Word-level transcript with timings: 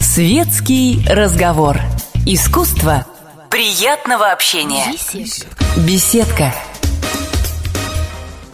Светский 0.00 1.04
разговор. 1.08 1.78
Искусство 2.24 3.04
приятного 3.50 4.32
общения. 4.32 4.86
Беседка. 5.76 6.54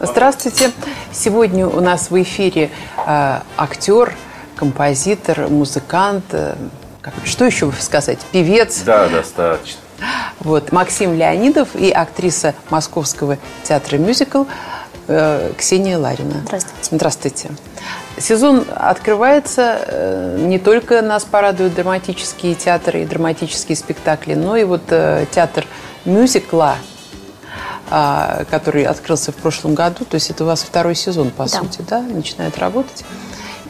Здравствуйте. 0.01 0.71
Сегодня 1.13 1.67
у 1.67 1.79
нас 1.79 2.09
в 2.11 2.21
эфире 2.21 2.69
э, 3.07 3.39
актер, 3.55 4.13
композитор, 4.57 5.47
музыкант, 5.47 6.25
э, 6.31 6.55
как- 7.01 7.13
что 7.23 7.45
еще 7.45 7.71
сказать, 7.79 8.19
певец. 8.33 8.81
Да, 8.81 9.07
достаточно. 9.07 9.79
Вот, 10.41 10.73
Максим 10.73 11.17
Леонидов 11.17 11.75
и 11.75 11.89
актриса 11.91 12.55
Московского 12.69 13.37
театра 13.63 13.97
мюзикл 13.97 14.43
Ксения 15.57 15.97
Ларина. 15.97 16.41
Здравствуйте. 16.45 16.89
Здравствуйте. 16.91 17.51
Сезон 18.17 18.65
открывается, 18.75 19.79
э, 19.87 20.37
не 20.39 20.59
только 20.59 21.01
нас 21.01 21.23
порадуют 21.25 21.73
драматические 21.73 22.55
театры 22.55 23.01
и 23.01 23.05
драматические 23.05 23.75
спектакли, 23.75 24.35
но 24.35 24.55
и 24.55 24.63
вот 24.63 24.83
э, 24.89 25.25
театр 25.31 25.65
мюзикла, 26.05 26.75
а, 27.89 28.45
который 28.49 28.83
открылся 28.85 29.31
в 29.31 29.35
прошлом 29.35 29.73
году, 29.75 30.05
то 30.05 30.15
есть 30.15 30.29
это 30.29 30.43
у 30.43 30.47
вас 30.47 30.61
второй 30.63 30.95
сезон, 30.95 31.31
по 31.31 31.43
Да. 31.43 31.59
сути, 31.59 31.81
да, 31.87 32.01
начинает 32.01 32.57
работать. 32.57 33.03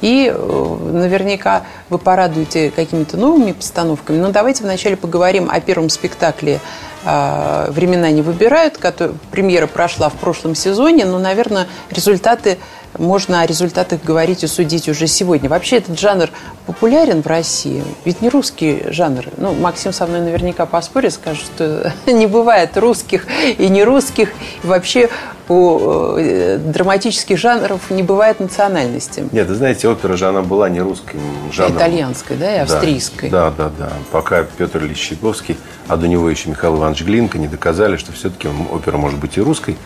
И 0.04 0.30
э, 0.30 0.78
наверняка 0.92 1.64
вы 1.90 1.98
порадуете 1.98 2.72
какими-то 2.72 3.16
новыми 3.16 3.54
постановками. 3.54 4.18
Но 4.18 4.32
давайте 4.32 4.64
вначале 4.64 4.98
поговорим 4.98 5.50
о 5.50 5.62
первом 5.62 5.88
спектакле 5.88 6.60
э, 7.06 7.68
«Времена 7.70 8.12
не 8.12 8.22
выбирают», 8.22 8.78
который, 8.78 9.16
премьера 9.32 9.66
прошла 9.66 10.10
в 10.10 10.16
прошлом 10.16 10.56
сезоне, 10.56 11.06
но, 11.06 11.20
наверное, 11.20 11.68
результаты, 11.90 12.58
можно 12.98 13.42
о 13.42 13.46
результатах 13.46 14.04
говорить 14.04 14.44
и 14.44 14.48
судить 14.48 14.90
уже 14.90 15.08
сегодня. 15.08 15.50
Вообще 15.50 15.78
этот 15.78 15.98
жанр 15.98 16.30
популярен 16.66 17.24
в 17.24 17.28
России, 17.28 17.82
ведь 18.04 18.22
не 18.22 18.28
русский 18.28 18.84
жанр. 18.88 19.28
Ну, 19.38 19.54
Максим 19.54 19.94
со 19.94 20.06
мной 20.06 20.20
наверняка 20.20 20.66
поспорит, 20.66 21.14
скажет, 21.14 21.44
что 21.44 21.94
не 22.12 22.28
бывает 22.28 22.76
русских 22.78 23.26
и 23.58 23.70
не 23.70 23.86
русских. 23.86 24.34
И 24.64 24.68
вообще 24.68 25.10
у 25.50 26.16
э, 26.18 26.58
драматических 26.58 27.38
жанров 27.38 27.90
не 27.90 28.04
бывает 28.04 28.40
национальности. 28.40 29.28
Нет, 29.32 29.48
вы 29.48 29.56
знаете, 29.56 29.88
опера 29.90 30.16
же 30.16 30.28
она 30.28 30.42
была 30.42 30.70
не 30.70 30.80
русским 30.80 31.20
жанром. 31.52 31.78
Итальянской, 31.78 32.38
да, 32.38 32.56
и 32.56 32.60
австрийской. 32.60 33.30
Да, 33.30 33.52
да, 33.52 33.70
да. 33.78 33.92
Пока 34.12 34.44
Петр 34.44 34.84
Ильич 34.84 35.00
Чайковский, 35.00 35.58
а 35.88 35.98
до 35.98 36.08
него 36.08 36.30
еще 36.30 36.50
Михаил 36.50 36.78
Иванович 36.78 37.04
Глинка 37.04 37.38
не 37.38 37.48
доказали, 37.48 37.98
что 37.98 38.12
все-таки 38.14 38.48
опера 38.72 38.98
может 38.98 39.20
быть 39.20 39.38
и 39.38 39.42
русской. 39.42 39.78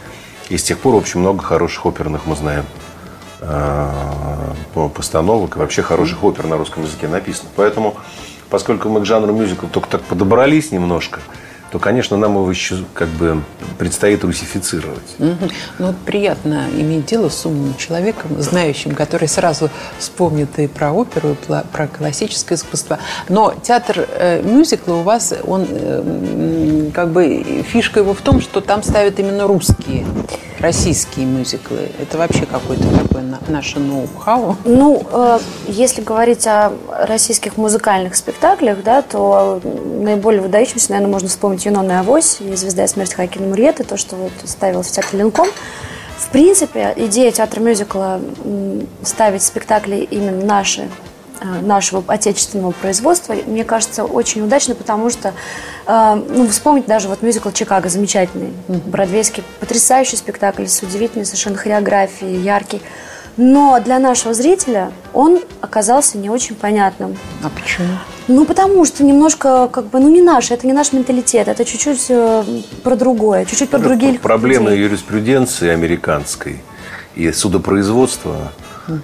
И 0.50 0.58
с 0.58 0.63
тех 0.63 0.80
пор, 0.80 0.94
в 0.94 0.97
общем, 0.97 1.22
много 1.22 1.44
хороших 1.44 1.85
оперных 1.85 2.25
мы 2.25 2.35
знаем 2.35 2.63
э, 3.41 3.89
по- 4.73 4.89
постановок 4.89 5.55
и 5.55 5.59
вообще 5.59 5.81
хороших 5.81 6.23
опер 6.23 6.45
на 6.45 6.58
русском 6.58 6.83
языке 6.83 7.08
написано. 7.08 7.50
Поэтому, 7.55 7.95
поскольку 8.50 8.89
мы 8.89 9.02
к 9.02 9.05
жанру 9.05 9.33
мюзикл 9.33 9.66
только 9.67 9.89
так 9.89 10.02
подобрались 10.03 10.72
немножко, 10.72 11.19
то, 11.71 11.79
конечно, 11.79 12.17
нам 12.17 12.33
его 12.35 12.49
еще 12.49 12.77
как 12.93 13.09
бы 13.09 13.43
предстоит 13.77 14.23
русифицировать. 14.23 15.15
Мгм. 15.17 15.49
Ну, 15.79 15.87
вот 15.87 15.97
приятно 15.97 16.65
иметь 16.73 17.05
дело 17.05 17.29
с 17.29 17.45
умным 17.45 17.75
человеком, 17.77 18.41
знающим, 18.41 18.95
который 18.95 19.27
сразу 19.27 19.69
вспомнит 19.97 20.57
и 20.59 20.67
про 20.67 20.91
оперу, 20.91 21.31
и 21.31 21.35
про 21.71 21.88
классическое 21.88 22.57
искусство. 22.57 22.99
Но 23.29 23.53
театр 23.61 24.07
э, 24.09 24.41
мюзикла 24.43 24.95
у 24.95 25.01
вас, 25.01 25.33
он 25.45 25.67
э, 25.69 26.89
как 26.93 27.09
бы 27.09 27.63
фишка 27.67 27.99
его 27.99 28.13
в 28.13 28.21
том, 28.21 28.41
что 28.41 28.61
там 28.61 28.83
ставят 28.83 29.19
именно 29.19 29.47
русские, 29.47 30.05
российские 30.59 31.25
мюзиклы. 31.25 31.89
Это 32.01 32.17
вообще 32.17 32.45
какое-то 32.45 32.83
такое 32.97 33.21
на- 33.21 33.39
наше 33.47 33.79
ноу-хау. 33.79 34.55
Ну, 34.65 35.05
э, 35.11 35.39
если 35.67 36.01
говорить 36.01 36.47
о 36.47 36.71
российских 37.07 37.57
музыкальных 37.57 38.15
спектаклях, 38.15 38.83
да, 38.83 39.01
то 39.01 39.61
наиболее 39.63 40.41
выдающимся, 40.41 40.91
наверное, 40.91 41.11
можно 41.11 41.27
вспомнить 41.27 41.56
«Юнона 41.66 42.00
Авось» 42.00 42.38
и 42.40 42.56
«Звезда 42.56 42.85
и 42.85 42.88
смерть 42.88 43.13
Хакина 43.13 43.47
Мурьеты», 43.47 43.84
то, 43.84 43.97
что 43.97 44.16
вот 44.16 44.31
ставилось 44.45 44.88
в 44.88 44.91
театре 44.91 45.19
Ленком. 45.19 45.47
В 46.18 46.29
принципе, 46.29 46.94
идея 46.97 47.31
театра 47.31 47.59
мюзикла 47.59 48.19
ставить 49.03 49.44
спектакли 49.44 49.97
именно 49.97 50.44
наши, 50.45 50.90
э, 51.41 51.45
нашего 51.62 52.03
отечественного 52.07 52.72
производства, 52.72 53.34
мне 53.34 53.63
кажется, 53.63 54.03
очень 54.03 54.41
удачно, 54.41 54.73
потому 54.75 55.09
что, 55.09 55.34
э, 55.85 56.23
ну, 56.29 56.47
вспомнить 56.47 56.85
даже 56.85 57.07
вот 57.07 57.22
мюзикл 57.22 57.51
«Чикаго» 57.51 57.89
замечательный, 57.89 58.51
бродвейский, 58.68 59.44
потрясающий 59.59 60.18
спектакль 60.18 60.66
с 60.66 60.81
удивительной 60.81 61.25
совершенно 61.25 61.56
хореографией, 61.56 62.41
яркий. 62.41 62.81
Но 63.38 63.80
для 63.80 64.00
нашего 64.00 64.34
зрителя 64.34 64.92
он 65.14 65.40
оказался 65.62 66.18
не 66.18 66.30
очень 66.30 66.56
понятным. 66.56 67.16
А 67.44 67.50
почему? 67.50 67.88
Ну, 68.28 68.46
потому 68.46 68.84
что 68.84 69.03
немножко, 69.03 69.70
как 69.72 69.86
бы, 69.86 70.00
ну, 70.00 70.09
не 70.09 70.22
наш, 70.22 70.52
это 70.52 70.66
не 70.68 70.74
наш 70.74 70.92
менталитет, 70.92 71.48
это 71.48 71.64
чуть-чуть 71.64 72.08
э, 72.09 72.44
про 72.84 72.96
другое, 72.96 73.46
чуть-чуть 73.46 73.70
про 73.70 73.80
других 73.80 74.20
Проблемы 74.22 74.72
людей. 74.72 74.84
юриспруденции 74.84 75.70
американской 75.70 76.62
и 77.16 77.31
судопроизводства, 77.31 78.52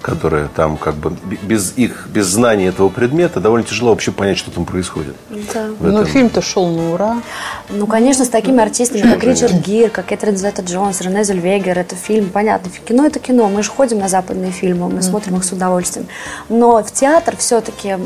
которое 0.02 0.48
там 0.48 0.76
как 0.76 0.94
бы 0.94 1.12
без 1.42 1.74
их, 1.76 2.08
без 2.12 2.26
знания 2.26 2.68
этого 2.68 2.88
предмета 2.88 3.40
довольно 3.40 3.66
тяжело 3.66 3.90
вообще 3.90 4.12
понять, 4.12 4.38
что 4.38 4.50
там 4.50 4.64
происходит. 4.64 5.14
Да. 5.52 5.68
Ну, 5.80 6.04
фильм-то 6.04 6.40
шел 6.40 6.68
на 6.68 6.92
ура. 6.92 7.22
Ну, 7.68 7.86
конечно, 7.86 8.24
с 8.24 8.28
такими 8.28 8.60
артистами, 8.62 9.02
как 9.02 9.22
Ричард 9.22 9.54
Гир, 9.54 9.90
как 9.90 10.06
Кэтрин 10.06 10.36
Зета 10.36 10.62
Джонс, 10.62 11.00
Рене 11.00 11.24
Зельвегер, 11.24 11.78
это 11.78 11.96
фильм, 11.96 12.30
понятно, 12.30 12.70
кино 12.86 13.06
это 13.06 13.18
кино, 13.18 13.48
мы 13.48 13.62
же 13.62 13.70
ходим 13.70 13.98
на 13.98 14.08
западные 14.08 14.52
фильмы, 14.52 14.88
мы 14.88 15.02
смотрим 15.02 15.36
их 15.36 15.44
с 15.44 15.52
удовольствием. 15.52 16.06
Но 16.48 16.82
в 16.82 16.90
театр 16.92 17.36
все-таки 17.36 17.98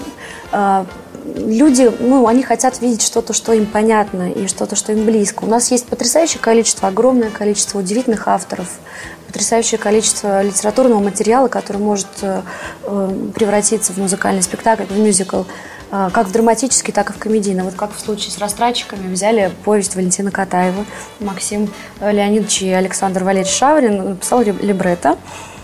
люди, 1.37 1.91
ну, 2.01 2.27
они 2.27 2.43
хотят 2.43 2.81
видеть 2.81 3.03
что-то, 3.03 3.33
что 3.33 3.53
им 3.53 3.67
понятно, 3.67 4.31
и 4.31 4.47
что-то, 4.47 4.77
что 4.77 4.93
им 4.93 5.05
близко. 5.05 5.45
У 5.45 5.47
нас 5.47 5.71
есть 5.71 5.87
потрясающее 5.87 6.41
количество, 6.41 6.89
огромное 6.89 7.31
количество 7.31 7.79
удивительных 7.79 8.29
авторов, 8.29 8.69
потрясающее 9.29 9.79
количество 9.79 10.43
литературного 10.43 11.01
материала, 11.01 11.47
который 11.49 11.77
может 11.77 12.09
э, 12.23 12.43
э, 12.83 13.31
превратиться 13.35 13.93
в 13.93 13.99
музыкальный 13.99 14.43
спектакль, 14.43 14.85
в 14.89 14.99
мюзикл, 14.99 15.43
э, 15.93 16.11
как 16.13 16.27
в 16.27 16.33
драматический, 16.33 16.93
так 16.93 17.11
и 17.11 17.13
в 17.13 17.19
комедийный. 17.19 17.63
Вот 17.63 17.75
как 17.75 17.95
в 17.95 18.01
случае 18.01 18.31
с 18.33 18.39
«Растратчиками» 18.39 19.13
взяли 19.13 19.53
повесть 19.65 19.95
Валентина 19.95 20.31
Катаева, 20.31 20.85
Максим 21.21 21.71
Леонидович 22.01 22.63
и 22.63 22.71
Александр 22.71 23.23
Валерьевич 23.23 23.55
Шаврин 23.55 24.11
написал 24.11 24.43
либ- 24.43 24.63
либретто. 24.63 25.17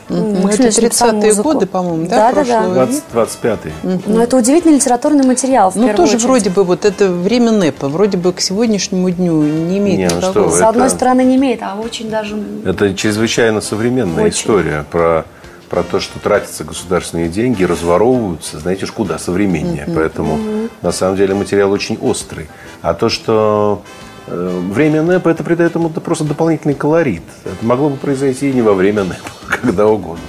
Максим 0.08 0.36
Это 0.36 0.46
Леонидович 0.62 0.76
написал 0.82 1.08
30-е 1.10 1.26
музыку. 1.28 1.42
годы, 1.52 1.66
по-моему, 1.66 2.06
да, 2.08 2.32
Да, 2.32 2.44
да, 2.44 2.44
да. 2.44 2.84
века? 2.84 2.86
20, 2.86 3.04
25-й. 3.42 3.72
Но 4.06 4.22
это 4.22 4.36
удивительный 4.36 4.74
литературный 4.76 5.24
материал, 5.26 5.70
в 5.70 5.76
Ну, 5.76 5.88
тоже 5.94 6.12
очередь. 6.16 6.22
вроде 6.24 6.50
бы 6.50 6.64
вот 6.64 6.84
это 6.84 7.08
время 7.10 7.52
НЭПа, 7.52 7.88
вроде 7.88 8.16
бы 8.18 8.32
к 8.32 8.40
сегодняшнему 8.40 9.10
дню 9.10 9.42
не 9.42 9.78
имеет 9.78 9.98
Не, 9.98 10.08
ну 10.08 10.16
никакого... 10.16 10.30
что 10.32 10.42
вы. 10.44 10.50
С 10.52 10.56
это- 10.56 10.68
одной 10.68 10.90
стороны 10.90 11.24
не 11.24 11.36
имеет, 11.36 11.62
а 11.62 11.76
очень 11.82 12.10
даже... 12.10 12.36
Это 12.64 12.94
чрезвычайно 12.94 13.60
современная 13.60 14.24
Очень. 14.26 14.36
история 14.38 14.84
про, 14.90 15.24
про 15.70 15.82
то, 15.82 16.00
что 16.00 16.18
тратятся 16.18 16.64
государственные 16.64 17.28
деньги, 17.28 17.64
разворовываются, 17.64 18.58
знаете 18.58 18.86
ж 18.86 18.92
куда, 18.92 19.18
современнее. 19.18 19.88
Поэтому, 19.94 20.38
на 20.82 20.92
самом 20.92 21.16
деле, 21.16 21.34
материал 21.34 21.72
очень 21.72 21.98
острый. 22.00 22.48
А 22.82 22.92
то, 22.94 23.08
что 23.08 23.82
время 24.26 25.02
НЭПа, 25.02 25.28
это 25.28 25.44
придает 25.44 25.74
ему 25.74 25.88
просто 25.90 26.24
дополнительный 26.24 26.74
колорит. 26.74 27.22
Это 27.44 27.64
могло 27.64 27.90
бы 27.90 27.96
произойти 27.96 28.50
и 28.50 28.52
не 28.52 28.62
во 28.62 28.74
время 28.74 29.04
НЭПа, 29.04 29.30
когда 29.48 29.86
угодно. 29.86 30.24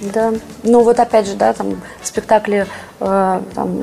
Да. 0.00 0.32
Ну 0.62 0.82
вот 0.82 1.00
опять 1.00 1.26
же, 1.26 1.36
да, 1.36 1.52
там 1.52 1.80
спектакли, 2.02 2.66
э, 3.00 3.42
там, 3.54 3.82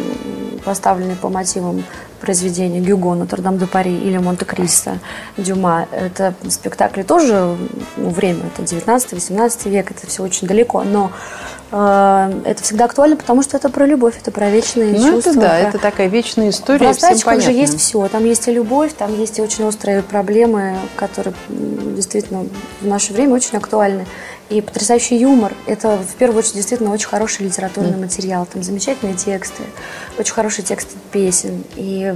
поставленные 0.64 1.16
по 1.16 1.30
мотивам 1.30 1.84
произведения 2.22 2.80
Гюго, 2.80 3.16
Нотр-Дам 3.16 3.58
де 3.58 3.68
Пари 3.68 3.94
или 3.94 4.18
Монте-Кристо, 4.18 5.00
Дюма. 5.38 5.88
Это 5.92 6.34
спектакли 6.50 7.04
тоже, 7.04 7.58
ну, 7.98 8.10
время, 8.10 8.44
это 8.56 8.64
19-18 8.64 9.70
век, 9.70 9.92
это 9.92 10.08
все 10.08 10.24
очень 10.24 10.48
далеко, 10.48 10.84
но 10.84 11.08
э, 11.08 11.63
это 11.76 12.62
всегда 12.62 12.86
актуально, 12.86 13.16
потому 13.16 13.42
что 13.42 13.58
это 13.58 13.70
про 13.70 13.86
любовь, 13.86 14.16
это 14.22 14.30
про 14.32 14.50
вечные 14.50 14.94
Ну, 14.94 15.14
чувства. 15.14 15.32
это 15.32 15.40
да, 15.40 15.50
про- 15.50 15.58
это 15.70 15.78
такая 15.80 16.08
вечная 16.08 16.48
в 16.48 16.50
история, 16.52 16.78
всем 16.80 16.88
«Растратчиках» 16.90 17.34
же 17.36 17.48
понятно. 17.48 17.60
есть 17.62 17.80
все. 17.80 18.08
Там 18.08 18.26
есть 18.26 18.48
и 18.48 18.52
любовь, 18.52 18.94
там 18.98 19.18
есть 19.20 19.40
и 19.40 19.42
очень 19.42 19.64
острые 19.66 20.04
проблемы, 20.04 20.78
которые 20.96 21.34
действительно 21.50 22.46
в 22.82 22.86
наше 22.88 23.14
время 23.14 23.34
очень 23.34 23.58
актуальны. 23.58 24.06
И 24.50 24.62
потрясающий 24.62 25.18
юмор. 25.18 25.54
Это, 25.66 25.98
в 25.98 26.16
первую 26.16 26.40
очередь, 26.40 26.56
действительно 26.58 26.92
очень 26.92 27.08
хороший 27.08 27.44
литературный 27.46 27.98
материал. 27.98 28.46
Там 28.46 28.62
замечательные 28.62 29.16
тексты, 29.16 29.64
очень 30.20 30.34
хорошие 30.34 30.64
тексты 30.64 30.96
песен. 31.12 31.64
И 31.76 32.14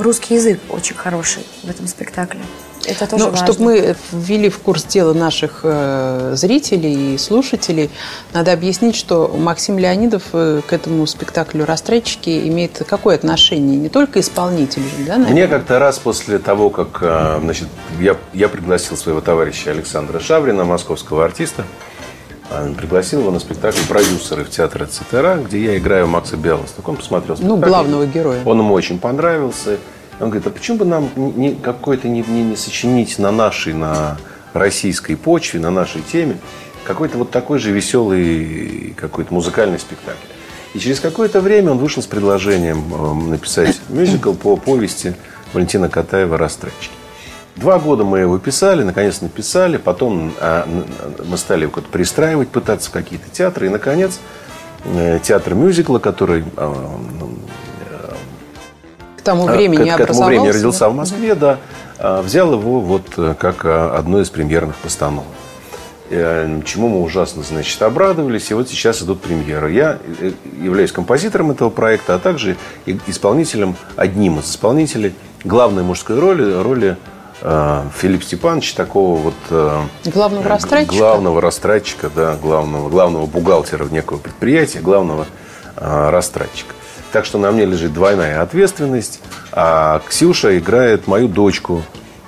русский 0.00 0.34
язык 0.34 0.58
очень 0.70 0.96
хороший 0.96 1.46
в 1.62 1.70
этом 1.70 1.86
спектакле. 1.86 2.40
Это 2.88 3.06
тоже 3.06 3.24
Ну, 3.24 3.30
важно. 3.30 3.46
чтобы 3.46 3.64
мы 3.64 3.96
ввели 4.12 4.48
в 4.48 4.58
курс 4.60 4.84
дела 4.84 5.12
наших 5.12 5.60
э, 5.62 6.32
зрителей 6.34 7.14
и 7.14 7.18
слушателей, 7.18 7.90
надо 8.32 8.52
объяснить, 8.52 8.96
что 8.96 9.28
Максим 9.36 9.78
Леонидов 9.78 10.22
э, 10.32 10.62
к 10.66 10.72
этому 10.72 11.06
спектаклю 11.06 11.64
«Растратчики» 11.64 12.48
имеет 12.48 12.82
какое 12.88 13.16
отношение? 13.16 13.76
Не 13.76 13.88
только 13.88 14.20
исполнитель 14.20 14.82
же, 14.82 15.04
да, 15.06 15.18
наверное? 15.18 15.32
Мне 15.32 15.46
как-то 15.48 15.78
раз 15.78 15.98
после 15.98 16.38
того, 16.38 16.70
как 16.70 16.98
э, 17.02 17.38
значит, 17.42 17.68
я, 18.00 18.16
я 18.32 18.48
пригласил 18.48 18.96
своего 18.96 19.20
товарища 19.20 19.70
Александра 19.70 20.18
Шаврина, 20.20 20.64
московского 20.64 21.24
артиста, 21.24 21.64
пригласил 22.78 23.20
его 23.20 23.30
на 23.30 23.40
спектакль 23.40 23.80
продюсеры 23.88 24.44
в 24.44 24.50
театре 24.50 24.86
ЦТРА, 24.86 25.36
где 25.46 25.62
я 25.62 25.78
играю 25.78 26.06
Макса 26.06 26.36
Белоса. 26.36 26.76
Так 26.76 26.88
он 26.88 26.96
посмотрел 26.96 27.36
спектакль. 27.36 27.60
Ну, 27.60 27.66
главного 27.68 28.06
героя. 28.06 28.40
Он 28.46 28.58
ему 28.58 28.72
очень 28.72 28.98
понравился. 28.98 29.76
Он 30.20 30.30
говорит, 30.30 30.46
а 30.46 30.50
почему 30.50 30.78
бы 30.78 30.84
нам 30.84 31.10
не, 31.16 31.54
какой-то 31.54 32.08
не, 32.08 32.24
не, 32.26 32.42
не 32.42 32.56
сочинить 32.56 33.18
на 33.18 33.30
нашей, 33.30 33.72
на 33.72 34.18
российской 34.52 35.14
почве, 35.14 35.60
на 35.60 35.70
нашей 35.70 36.02
теме 36.02 36.38
какой-то 36.84 37.18
вот 37.18 37.30
такой 37.30 37.58
же 37.58 37.70
веселый 37.70 38.94
какой-то 38.96 39.32
музыкальный 39.34 39.78
спектакль. 39.78 40.26
И 40.74 40.78
через 40.78 41.00
какое-то 41.00 41.40
время 41.40 41.72
он 41.72 41.78
вышел 41.78 42.02
с 42.02 42.06
предложением 42.06 42.84
э, 42.92 43.30
написать 43.30 43.78
мюзикл 43.88 44.32
по 44.32 44.56
повести 44.56 45.14
Валентина 45.52 45.88
Катаева 45.88 46.38
«Растратчики». 46.38 46.92
Два 47.56 47.78
года 47.78 48.04
мы 48.04 48.20
его 48.20 48.38
писали, 48.38 48.84
наконец 48.84 49.20
написали, 49.20 49.78
потом 49.78 50.32
а, 50.38 50.64
мы 51.26 51.36
стали 51.36 51.62
его 51.62 51.72
пристраивать, 51.72 52.50
пытаться 52.50 52.88
в 52.88 52.92
какие-то 52.92 53.28
театры, 53.30 53.66
и, 53.66 53.68
наконец, 53.68 54.20
э, 54.84 55.18
театр 55.20 55.56
мюзикла, 55.56 55.98
который 55.98 56.44
а, 56.56 57.00
тому 59.30 59.46
времени 59.46 59.90
к, 59.90 59.96
к 59.96 60.00
этому 60.00 60.24
времени 60.24 60.48
родился 60.48 60.88
в 60.88 60.94
Москве, 60.94 61.34
да, 61.34 61.58
взял 61.98 62.52
его 62.52 62.80
вот 62.80 63.06
э, 63.16 63.34
как 63.38 63.64
одну 63.64 64.20
из 64.20 64.30
премьерных 64.30 64.76
постановок. 64.76 65.26
Э, 66.10 66.60
чему 66.64 66.88
мы 66.88 67.02
ужасно, 67.02 67.42
значит, 67.42 67.80
обрадовались. 67.82 68.50
И 68.50 68.54
вот 68.54 68.68
сейчас 68.68 69.02
идут 69.02 69.20
премьеры. 69.20 69.72
Я 69.72 69.98
э, 70.20 70.32
являюсь 70.62 70.92
композитором 70.92 71.50
этого 71.50 71.68
проекта, 71.68 72.14
а 72.14 72.18
также 72.18 72.56
исполнителем, 72.86 73.76
одним 73.96 74.38
из 74.38 74.50
исполнителей 74.50 75.14
главной 75.44 75.82
мужской 75.82 76.18
роли, 76.18 76.62
роли 76.62 76.96
э, 77.42 77.82
Филиппа 77.98 78.24
Степановича, 78.24 78.74
такого 78.76 79.18
вот... 79.18 79.34
Э, 79.50 79.82
главного 80.06 80.48
растратчика? 80.48 80.96
Главного 80.96 81.40
растратчика, 81.42 82.10
да, 82.14 82.36
главного, 82.36 82.88
главного 82.88 83.26
бухгалтера 83.26 83.84
некого 83.86 84.16
предприятия, 84.16 84.80
главного 84.80 85.26
э, 85.76 86.10
растратчика. 86.10 86.74
Так 87.12 87.24
что 87.24 87.38
на 87.38 87.50
мне 87.50 87.64
лежит 87.64 87.92
двойная 87.92 88.42
ответственность. 88.42 89.20
А 89.52 90.00
Ксюша 90.06 90.58
играет 90.58 91.06
мою 91.06 91.28
дочку, 91.28 91.82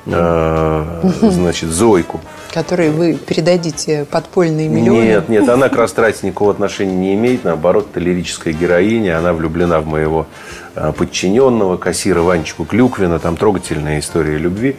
э, 0.07 1.01
значит, 1.23 1.69
Зойку. 1.71 2.21
Которой 2.53 2.91
вы 2.91 3.15
передадите 3.15 4.07
подпольные 4.11 4.69
миллионы? 4.69 5.03
Нет, 5.03 5.29
нет, 5.29 5.49
она 5.49 5.69
к 5.69 5.77
растрате 5.77 6.27
никакого 6.27 6.51
отношения 6.51 6.97
не 6.97 7.15
имеет. 7.15 7.45
Наоборот, 7.45 7.89
это 7.91 8.01
лирическая 8.01 8.53
героиня. 8.53 9.19
Она 9.19 9.33
влюблена 9.33 9.81
в 9.81 9.87
моего 9.87 10.27
э, 10.75 10.93
подчиненного, 10.97 11.77
кассира 11.77 12.23
Ванечку 12.23 12.65
Клюквина. 12.65 13.19
Там 13.19 13.37
трогательная 13.37 14.01
история 14.01 14.39
любви. 14.39 14.77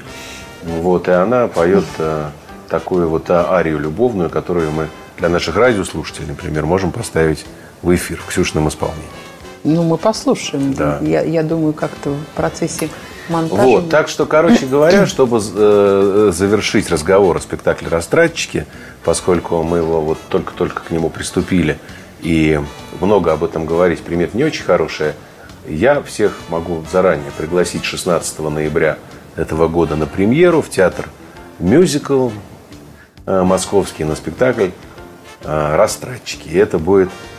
Вот, 0.63 1.07
и 1.07 1.11
она 1.11 1.47
поет 1.47 1.85
э, 1.99 2.25
такую 2.69 3.07
вот 3.07 3.29
арию 3.29 3.79
любовную, 3.79 4.29
которую 4.29 4.71
мы 4.71 4.87
для 5.17 5.29
наших 5.29 5.55
радиослушателей, 5.55 6.27
например, 6.27 6.65
можем 6.65 6.91
поставить 6.91 7.45
в 7.81 7.93
эфир 7.95 8.17
в 8.17 8.25
Ксюшном 8.27 8.67
исполнении. 8.67 9.20
Ну, 9.63 9.83
мы 9.83 9.97
послушаем. 9.97 10.73
Да. 10.73 10.99
Я, 11.01 11.21
я 11.21 11.43
думаю, 11.43 11.73
как-то 11.73 12.11
в 12.11 12.25
процессе 12.35 12.89
монтажа. 13.29 13.61
Вот, 13.61 13.89
так 13.89 14.07
что, 14.07 14.25
короче 14.25 14.65
говоря, 14.65 15.05
чтобы 15.07 15.37
э, 15.39 16.31
завершить 16.33 16.89
разговор 16.89 17.37
о 17.37 17.39
спектакле 17.39 17.87
«Растратчики», 17.87 18.65
поскольку 19.03 19.61
мы 19.63 19.77
его 19.77 20.01
вот 20.01 20.17
только-только 20.29 20.81
к 20.81 20.91
нему 20.91 21.09
приступили, 21.09 21.77
и 22.21 22.59
много 22.99 23.33
об 23.33 23.43
этом 23.43 23.65
говорить, 23.65 24.01
примет 24.01 24.33
не 24.33 24.43
очень 24.43 24.63
хорошая, 24.63 25.15
я 25.67 26.01
всех 26.01 26.37
могу 26.49 26.83
заранее 26.91 27.31
пригласить 27.37 27.83
16 27.85 28.39
ноября 28.39 28.97
этого 29.35 29.67
года 29.67 29.95
на 29.95 30.07
премьеру 30.07 30.61
в 30.61 30.69
театр 30.69 31.07
мюзикл 31.59 32.29
э, 33.27 33.43
московский 33.43 34.05
на 34.05 34.15
спектакль 34.15 34.69
э, 35.43 35.75
«Растратчики». 35.75 36.47
И 36.47 36.57
это 36.57 36.79
будет 36.79 37.09
Э, 37.09 37.30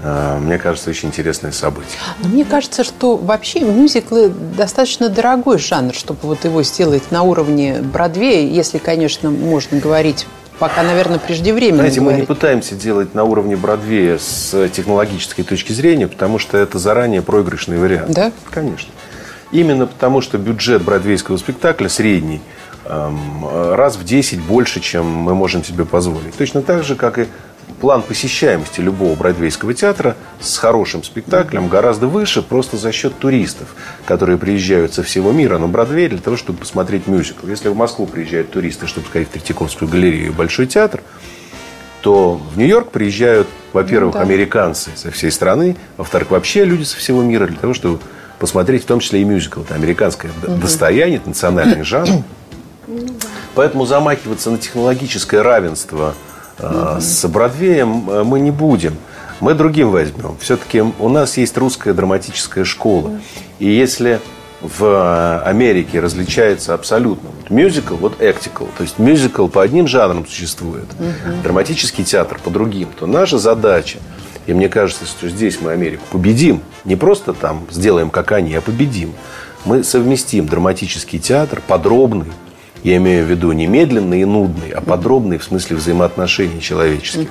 мне 0.00 0.58
кажется, 0.58 0.90
очень 0.90 1.08
интересное 1.08 1.52
событие. 1.52 1.98
Но 2.22 2.28
мне 2.28 2.44
кажется, 2.44 2.84
что 2.84 3.16
вообще 3.16 3.60
мюзиклы 3.60 4.28
достаточно 4.28 5.08
дорогой 5.08 5.58
жанр, 5.58 5.94
чтобы 5.94 6.20
вот 6.22 6.44
его 6.44 6.62
сделать 6.62 7.10
на 7.10 7.22
уровне 7.22 7.80
Бродвея, 7.80 8.46
если, 8.46 8.78
конечно, 8.78 9.30
можно 9.30 9.78
говорить 9.78 10.26
пока, 10.58 10.82
наверное, 10.82 11.18
преждевременно 11.18 11.78
Знаете, 11.78 12.00
говорить. 12.00 12.16
мы 12.16 12.20
не 12.22 12.26
пытаемся 12.26 12.74
делать 12.74 13.14
на 13.14 13.24
уровне 13.24 13.56
Бродвея 13.56 14.18
с 14.18 14.68
технологической 14.68 15.44
точки 15.44 15.72
зрения, 15.72 16.06
потому 16.06 16.38
что 16.38 16.58
это 16.58 16.78
заранее 16.78 17.22
проигрышный 17.22 17.78
вариант. 17.78 18.10
Да? 18.10 18.32
Конечно. 18.50 18.90
Именно 19.52 19.86
потому, 19.86 20.20
что 20.20 20.38
бюджет 20.38 20.82
бродвейского 20.82 21.36
спектакля 21.36 21.88
средний 21.88 22.40
эм, 22.86 23.46
раз 23.72 23.96
в 23.96 24.04
10 24.04 24.40
больше, 24.40 24.80
чем 24.80 25.06
мы 25.06 25.34
можем 25.34 25.64
себе 25.64 25.84
позволить. 25.84 26.36
Точно 26.36 26.62
так 26.62 26.82
же, 26.82 26.96
как 26.96 27.18
и 27.18 27.26
план 27.80 28.02
посещаемости 28.02 28.80
любого 28.80 29.14
бродвейского 29.14 29.74
театра 29.74 30.16
с 30.40 30.56
хорошим 30.56 31.02
спектаклем 31.04 31.68
гораздо 31.68 32.06
выше 32.06 32.42
просто 32.42 32.76
за 32.76 32.92
счет 32.92 33.18
туристов, 33.18 33.74
которые 34.06 34.38
приезжают 34.38 34.94
со 34.94 35.02
всего 35.02 35.32
мира 35.32 35.58
на 35.58 35.68
Бродвей 35.68 36.08
для 36.08 36.18
того, 36.18 36.36
чтобы 36.36 36.60
посмотреть 36.60 37.06
мюзикл. 37.06 37.46
Если 37.46 37.68
в 37.68 37.76
Москву 37.76 38.06
приезжают 38.06 38.50
туристы, 38.50 38.86
чтобы 38.86 39.08
сходить 39.08 39.28
в 39.28 39.32
Третьяковскую 39.32 39.90
галерею 39.90 40.26
и 40.26 40.30
Большой 40.30 40.66
театр, 40.66 41.02
то 42.00 42.34
в 42.34 42.56
Нью-Йорк 42.56 42.90
приезжают, 42.90 43.48
во-первых, 43.72 44.14
ну, 44.14 44.20
да. 44.20 44.26
американцы 44.26 44.90
со 44.94 45.10
всей 45.10 45.30
страны, 45.30 45.76
во-вторых, 45.96 46.30
вообще 46.30 46.64
люди 46.64 46.84
со 46.84 46.96
всего 46.96 47.22
мира 47.22 47.46
для 47.46 47.56
того, 47.56 47.74
чтобы 47.74 48.00
посмотреть 48.38 48.84
в 48.84 48.86
том 48.86 49.00
числе 49.00 49.22
и 49.22 49.24
мюзикл. 49.24 49.60
Это 49.62 49.74
американское 49.74 50.30
угу. 50.30 50.56
достояние, 50.56 51.16
это 51.16 51.28
национальный 51.28 51.82
жанр. 51.84 52.22
Поэтому 53.54 53.86
замахиваться 53.86 54.50
на 54.50 54.58
технологическое 54.58 55.42
равенство– 55.42 56.14
Угу. 56.58 57.00
С 57.00 57.26
Бродвеем 57.28 58.10
э, 58.10 58.24
мы 58.24 58.40
не 58.40 58.50
будем. 58.50 58.96
Мы 59.40 59.54
другим 59.54 59.90
возьмем. 59.90 60.36
Все-таки 60.40 60.80
у 60.80 61.08
нас 61.08 61.36
есть 61.36 61.56
русская 61.58 61.92
драматическая 61.92 62.64
школа. 62.64 63.10
И 63.58 63.68
если 63.68 64.20
в 64.64 64.84
э, 64.84 65.42
Америке 65.44 66.00
различается 66.00 66.74
абсолютно. 66.74 67.28
Вот 67.30 67.50
мюзикл, 67.50 67.96
вот 67.96 68.20
эктикл. 68.20 68.64
То 68.76 68.82
есть 68.82 68.98
мюзикл 68.98 69.46
по 69.46 69.62
одним 69.62 69.86
жанрам 69.86 70.26
существует, 70.26 70.86
угу. 70.98 71.42
драматический 71.42 72.04
театр 72.04 72.40
по 72.42 72.50
другим. 72.50 72.88
То 72.98 73.06
наша 73.06 73.38
задача, 73.38 73.98
и 74.46 74.54
мне 74.54 74.68
кажется, 74.68 75.04
что 75.04 75.28
здесь 75.28 75.58
мы 75.60 75.72
Америку 75.72 76.04
победим. 76.10 76.62
Не 76.84 76.96
просто 76.96 77.34
там 77.34 77.66
сделаем, 77.70 78.10
как 78.10 78.32
они, 78.32 78.54
а 78.54 78.60
победим. 78.60 79.12
Мы 79.64 79.84
совместим 79.84 80.46
драматический 80.46 81.18
театр, 81.18 81.62
подробный, 81.66 82.32
я 82.84 82.98
имею 82.98 83.24
в 83.24 83.30
виду 83.30 83.50
не 83.52 83.66
медленный 83.66 84.20
и 84.20 84.24
нудный, 84.26 84.70
а 84.70 84.82
подробный 84.82 85.38
в 85.38 85.44
смысле 85.44 85.76
взаимоотношений 85.76 86.60
человеческих. 86.60 87.30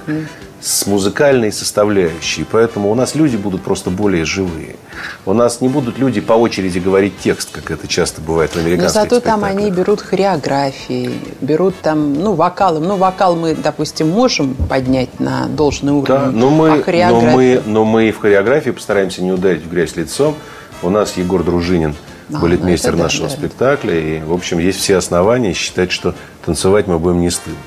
С 0.60 0.88
музыкальной 0.88 1.52
составляющей. 1.52 2.46
Поэтому 2.50 2.90
у 2.90 2.96
нас 2.96 3.16
люди 3.16 3.36
будут 3.36 3.64
просто 3.64 3.90
более 3.90 4.24
живые. 4.24 4.78
У 5.26 5.34
нас 5.34 5.60
не 5.60 5.68
будут 5.68 6.00
люди 6.00 6.22
по 6.22 6.34
очереди 6.34 6.80
говорить 6.80 7.18
текст, 7.22 7.50
как 7.52 7.70
это 7.70 7.86
часто 7.86 8.22
бывает 8.22 8.52
в 8.52 8.56
американских 8.56 8.96
Но 8.96 9.02
зато 9.04 9.20
там 9.20 9.44
они 9.44 9.70
берут 9.70 10.02
хореографии, 10.02 11.12
берут 11.42 11.76
там, 11.82 12.14
ну, 12.14 12.34
вокалом. 12.34 12.86
Ну, 12.86 12.96
вокал 12.96 13.36
мы, 13.36 13.56
допустим, 13.56 14.10
можем 14.10 14.54
поднять 14.54 15.20
на 15.20 15.48
должный 15.48 15.92
уровень. 15.92 16.08
Да, 16.08 16.32
но 16.32 16.50
мы, 16.50 16.82
а 16.82 17.10
но 17.10 17.22
мы, 17.22 17.62
но 17.66 17.84
мы 17.84 18.12
в 18.12 18.20
хореографии 18.20 18.72
постараемся 18.72 19.22
не 19.22 19.34
ударить 19.34 19.64
в 19.64 19.70
грязь 19.70 19.98
лицом. 19.98 20.34
У 20.82 20.90
нас 20.90 21.18
Егор 21.18 21.44
Дружинин– 21.44 21.94
а, 22.32 22.40
балетмейстер 22.40 22.96
нашего 22.96 23.30
да. 23.30 23.36
спектакля. 23.36 24.00
И, 24.00 24.22
в 24.22 24.34
общем, 24.34 24.60
есть 24.60 24.80
все 24.80 24.98
основания 24.98 25.54
считать, 25.54 25.92
что 25.92 26.16
танцевать 26.46 26.88
мы 26.88 27.00
будем 27.00 27.22
не 27.22 27.30
стыдно. 27.30 27.58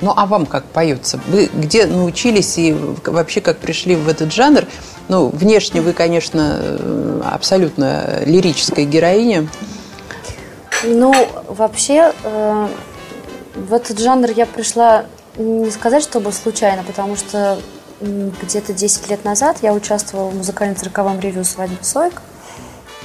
Ну, 0.00 0.12
а 0.14 0.26
вам 0.26 0.46
как 0.46 0.64
поется? 0.64 1.18
Вы 1.26 1.50
где 1.52 1.86
научились 1.86 2.56
и 2.56 2.72
вообще 3.04 3.40
как 3.40 3.58
пришли 3.58 3.96
в 3.96 4.08
этот 4.08 4.32
жанр? 4.32 4.64
Ну, 5.08 5.28
внешне 5.28 5.80
вы, 5.80 5.92
конечно, 5.92 6.58
э, 6.60 7.20
абсолютно 7.24 8.22
лирическая 8.24 8.84
героиня. 8.84 9.48
Ну, 10.84 11.12
вообще, 11.48 12.12
э, 12.22 12.68
в 13.56 13.74
этот 13.74 13.98
жанр 13.98 14.30
я 14.30 14.46
пришла 14.46 15.06
не 15.36 15.70
сказать, 15.70 16.02
чтобы 16.02 16.32
случайно, 16.32 16.84
потому 16.84 17.16
что 17.16 17.58
где-то 18.00 18.72
10 18.72 19.10
лет 19.10 19.24
назад 19.24 19.58
я 19.62 19.72
участвовала 19.72 20.30
в 20.30 20.36
музыкально-цирковом 20.36 21.18
ревью 21.18 21.44
«Свадьба 21.44 21.82
Сойк». 21.82 22.22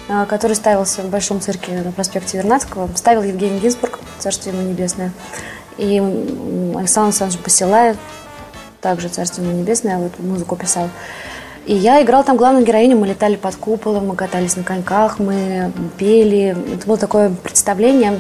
А, 0.10 0.26
который 0.26 0.56
ставился 0.56 1.02
в 1.02 1.10
Большом 1.10 1.40
цирке 1.40 1.82
на 1.82 1.92
проспекте 1.92 2.38
Вернадского. 2.38 2.90
Ставил 2.96 3.24
Евгений 3.24 3.60
Гинзбург, 3.60 4.00
царство 4.20 4.50
ему 4.50 4.62
небесное. 4.62 5.12
И 5.78 5.98
Александр 5.98 7.08
Александрович 7.08 7.42
Басилаев, 7.44 7.98
также 8.82 9.08
царство 9.08 9.42
ему 9.42 9.54
небесное, 9.54 9.98
вот 9.98 10.20
музыку 10.20 10.56
писал. 10.56 10.90
И 11.66 11.74
я 11.74 12.04
играла 12.04 12.26
там 12.26 12.36
главную 12.36 12.66
героиню, 12.66 12.98
мы 12.98 13.08
летали 13.08 13.38
под 13.38 13.56
куполом, 13.56 14.08
мы 14.08 14.16
катались 14.16 14.58
на 14.58 14.64
коньках, 14.64 15.20
мы 15.20 15.72
пели. 15.98 16.58
Это 16.74 16.86
было 16.86 16.98
такое 16.98 17.30
представление 17.42 18.20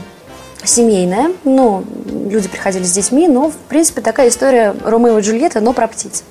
семейное. 0.64 1.34
Ну, 1.44 1.84
люди 2.30 2.48
приходили 2.48 2.84
с 2.84 2.94
детьми, 2.94 3.28
но, 3.28 3.52
в 3.52 3.58
принципе, 3.68 4.00
такая 4.00 4.30
история 4.30 4.74
Ромео 4.84 5.20
и 5.20 5.22
Джульетта, 5.22 5.60
но 5.60 5.74
про 5.74 5.88
птиц. 5.90 6.24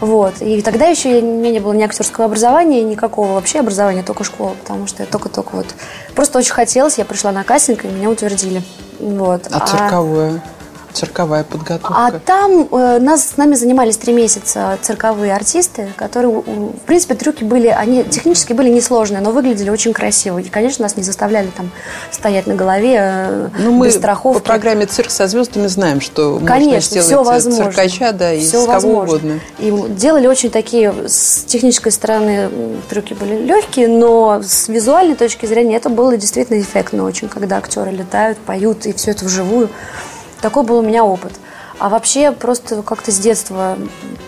Вот. 0.00 0.40
И 0.40 0.60
тогда 0.62 0.86
еще 0.86 1.08
у 1.20 1.22
меня 1.22 1.50
не 1.50 1.60
было 1.60 1.72
ни 1.72 1.82
актерского 1.82 2.26
образования, 2.26 2.82
никакого 2.82 3.32
вообще 3.32 3.60
образования, 3.60 4.02
только 4.02 4.24
школа, 4.24 4.54
потому 4.54 4.86
что 4.86 5.02
я 5.02 5.08
только-только 5.08 5.56
вот... 5.56 5.66
Просто 6.14 6.38
очень 6.38 6.52
хотелось, 6.52 6.98
я 6.98 7.04
пришла 7.04 7.32
на 7.32 7.44
кастинг, 7.44 7.84
и 7.84 7.88
меня 7.88 8.10
утвердили. 8.10 8.62
Вот. 8.98 9.46
А, 9.50 9.58
а 9.58 9.66
цирковое? 9.66 10.42
Цирковая 10.96 11.44
подготовка. 11.44 11.94
А 11.94 12.10
там 12.12 12.68
э, 12.70 12.98
нас 12.98 13.28
с 13.28 13.36
нами 13.36 13.54
занимались 13.54 13.96
три 13.98 14.12
месяца 14.12 14.78
цирковые 14.80 15.34
артисты, 15.34 15.92
которые, 15.96 16.40
в 16.40 16.80
принципе, 16.86 17.14
трюки 17.14 17.44
были, 17.44 17.68
они 17.68 18.02
технически 18.04 18.52
были 18.54 18.70
несложные, 18.70 19.20
но 19.20 19.30
выглядели 19.30 19.68
очень 19.68 19.92
красиво. 19.92 20.38
И, 20.38 20.44
конечно, 20.48 20.82
нас 20.82 20.96
не 20.96 21.02
заставляли 21.02 21.48
там 21.56 21.70
стоять 22.10 22.46
на 22.46 22.54
голове 22.54 22.96
э, 22.98 23.48
ну, 23.58 23.72
мы 23.72 23.86
без 23.88 23.96
страховки. 23.96 24.40
по 24.40 24.46
программе 24.46 24.86
«Цирк 24.86 25.10
со 25.10 25.26
звездами» 25.26 25.66
знаем, 25.66 26.00
что 26.00 26.40
конечно, 26.46 26.72
можно 26.72 26.80
сделать 26.80 27.06
все 27.06 27.22
возможно. 27.22 27.64
циркача, 27.64 28.12
да, 28.12 28.32
из 28.32 28.48
все 28.48 28.60
кого 28.60 28.72
возможно. 28.72 29.02
угодно. 29.02 29.40
И 29.58 29.72
делали 29.90 30.26
очень 30.26 30.50
такие, 30.50 30.94
с 31.06 31.44
технической 31.44 31.92
стороны 31.92 32.48
трюки 32.88 33.14
были 33.14 33.42
легкие, 33.42 33.88
но 33.88 34.40
с 34.42 34.68
визуальной 34.68 35.14
точки 35.14 35.46
зрения 35.46 35.76
это 35.76 35.90
было 35.90 36.16
действительно 36.16 36.58
эффектно 36.60 37.04
очень, 37.04 37.28
когда 37.28 37.58
актеры 37.58 37.90
летают, 37.90 38.38
поют, 38.38 38.86
и 38.86 38.92
все 38.92 39.10
это 39.10 39.26
вживую. 39.26 39.68
Такой 40.40 40.64
был 40.64 40.78
у 40.78 40.82
меня 40.82 41.04
опыт. 41.04 41.32
А 41.78 41.88
вообще 41.88 42.32
просто 42.32 42.82
как-то 42.82 43.12
с 43.12 43.18
детства 43.18 43.78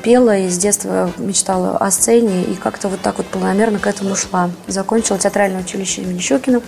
пела 0.03 0.37
и 0.37 0.49
с 0.49 0.59
детства 0.59 1.11
мечтала 1.17 1.79
о 1.79 1.91
сцене 1.91 2.45
и 2.45 2.55
как-то 2.55 2.89
вот 2.89 3.01
так 3.01 3.19
вот 3.19 3.27
планомерно 3.27 3.79
к 3.79 3.87
этому 3.87 4.17
шла. 4.17 4.51
Закончила 4.67 5.19
театральное 5.19 5.63
училище 5.63 6.03
имени 6.03 6.19
Щукина. 6.19 6.61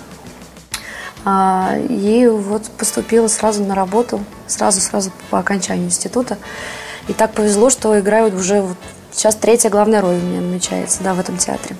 А, 1.25 1.77
и 1.89 2.27
вот 2.27 2.65
поступила 2.79 3.29
сразу 3.29 3.63
на 3.63 3.75
работу, 3.75 4.25
сразу-сразу 4.47 5.11
по 5.29 5.39
окончанию 5.39 5.87
института. 5.87 6.39
И 7.09 7.13
так 7.13 7.33
повезло, 7.33 7.69
что 7.69 7.99
играю 8.01 8.35
уже 8.35 8.63
вот 8.63 8.79
сейчас 9.13 9.37
третья 9.37 9.69
главная 9.69 10.01
роль 10.01 10.15
у 10.15 10.21
меня 10.21 10.41
намечается, 10.41 11.03
да, 11.03 11.13
в 11.13 11.21
этом 11.21 11.37
театре. 11.37 11.77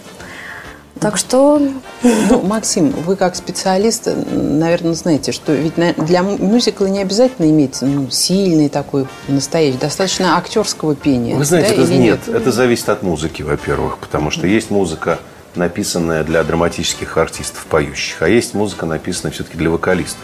Так 1.01 1.17
что... 1.17 1.61
Ну, 2.03 2.43
Максим, 2.43 2.91
вы 2.91 3.17
как 3.17 3.35
специалист, 3.35 4.09
наверное, 4.31 4.95
знаете, 4.95 5.33
что 5.33 5.53
ведь 5.53 5.75
для 5.75 6.21
мюзикла 6.21 6.87
не 6.87 7.01
обязательно 7.01 7.51
иметь 7.51 7.79
ну, 7.81 8.11
сильный 8.11 8.69
такой 8.69 9.07
настоящий, 9.29 9.79
достаточно 9.79 10.37
актерского 10.37 10.95
пения. 10.95 11.37
Вы 11.37 11.45
знаете, 11.45 11.75
да, 11.75 11.83
это, 11.83 11.93
нет, 11.93 12.21
нет, 12.27 12.37
это 12.37 12.53
зависит 12.53 12.89
от 12.91 13.03
музыки, 13.03 13.43
во-первых, 13.43 13.99
потому 13.99 14.31
что 14.31 14.47
есть 14.47 14.71
музыка, 14.71 15.19
написанная 15.55 16.23
для 16.23 16.45
драматических 16.45 17.17
артистов, 17.17 17.67
поющих, 17.67 18.23
а 18.23 18.29
есть 18.29 18.55
музыка, 18.55 18.87
написанная 18.87 19.33
все-таки 19.33 19.57
для 19.57 19.71
вокалистов. 19.71 20.21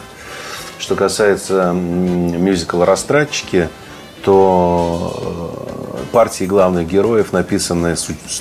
Что 0.79 0.95
касается 0.95 1.73
мюзикла 1.73 2.85
«Растратчики», 2.85 3.69
то 4.23 5.15
э, 5.23 5.86
партии 6.07 6.45
главных 6.45 6.89
героев 6.89 7.33
написаны, 7.33 7.97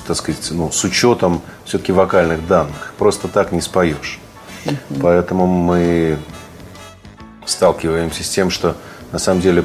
так 0.08 0.16
сказать, 0.16 0.48
ну, 0.52 0.72
с 0.72 0.84
учетом 0.84 1.42
все-таки 1.66 1.92
вокальных 1.92 2.48
данных. 2.48 2.94
Просто 2.98 3.28
так 3.28 3.52
не 3.52 3.62
споешь. 3.62 4.20
Uh-huh. 4.66 4.78
Поэтому 5.02 5.46
мы 5.46 6.18
сталкиваемся 7.46 8.24
с 8.24 8.30
тем, 8.30 8.50
что 8.50 8.76
на 9.12 9.20
самом 9.20 9.42
деле 9.42 9.64